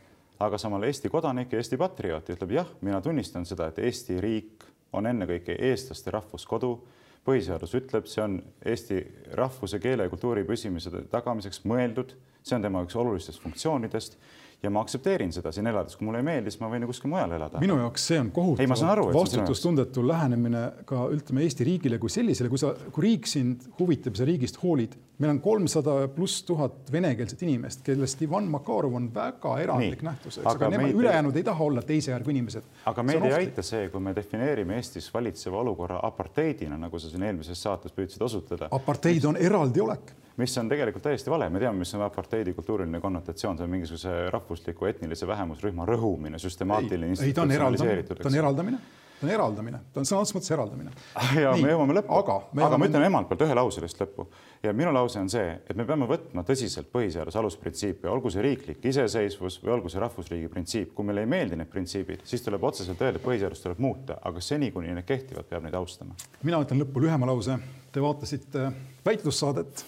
[0.40, 4.16] aga samal Eesti kodanik ja Eesti patrioot ja ütleb jah, mina tunnistan seda, et Eesti
[4.24, 4.64] riik
[4.96, 6.78] on ennekõike eestlaste rahvuskodu.
[7.20, 9.02] põhiseadus ütleb, see on Eesti
[9.36, 14.16] rahvuse, keele ja kultuuri püsimise tagamiseks mõeldud, see on tema üks olulistest funktsioonidest
[14.62, 17.10] ja ma aktsepteerin seda siin elades, kui mulle ei meeldi, siis ma võin ju kuskil
[17.12, 17.60] mujal elada.
[17.62, 22.74] minu jaoks see on kohutavalt vastutustundetu lähenemine ka ütleme Eesti riigile kui sellisele, kui sa,
[22.92, 24.98] kui riik sind huvitab, sa riigist hoolid.
[25.20, 30.38] meil on kolmsada pluss tuhat venekeelset inimest, kellest Ivan Makarov on väga erandlik Nii, nähtus,
[30.38, 32.70] eks, aga, nemad ülejäänud ei taha olla teise järgu inimesed.
[32.92, 37.24] aga meid ei aita see, kui me defineerime Eestis valitseva olukorra aparteidina, nagu sa siin
[37.28, 38.68] eelmises saates püüdsid osutada.
[38.76, 43.00] aparteid on eraldi olek mis on tegelikult täiesti vale, me teame, mis on aparteidi kultuuriline
[43.00, 44.14] konnotatsioon, see on mingisuguse
[44.50, 47.14] rahvusliku etnilise vähemusrühma rõhumine, süstemaatiline.
[47.22, 48.78] ei, ta on eraldamine, ta on eraldamine,
[49.20, 50.90] ta on eraldamine, ta on sõna otseses mõttes eraldamine.
[51.38, 54.26] ja Nii, me jõuame lõppu, aga, aga ma ütlen emalt poolt ühe lause vist lõppu
[54.64, 58.90] ja minu lause on see, et me peame võtma tõsiselt põhiseaduse alusprintsiipe, olgu see riiklik
[58.90, 60.90] iseseisvus või olgu see rahvusriigi printsiip.
[60.94, 64.42] kui meile ei meeldi need printsiibid, siis tuleb otseselt öelda, et põhiseadust tuleb muuta, aga
[64.42, 66.18] seni, kuni need kehtivad, peab neid austama.
[66.42, 67.58] mina ütlen lõppu lühema lause.
[67.90, 68.68] Te vaatasite
[69.06, 69.84] väitlussaadet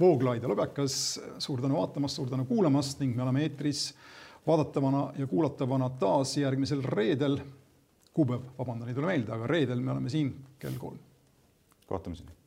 [0.00, 3.94] Vooglaid ja Lobekas, suur tänu vaatamast, suur tänu kuulamast ning me oleme eetris
[4.46, 7.38] vaadatavana ja kuulatavana taas järgmisel reedel
[8.14, 10.98] kuupäev, vabandan, ei tule meelde, aga reedel me oleme siin kell kolm.
[11.86, 12.39] kohtumiseni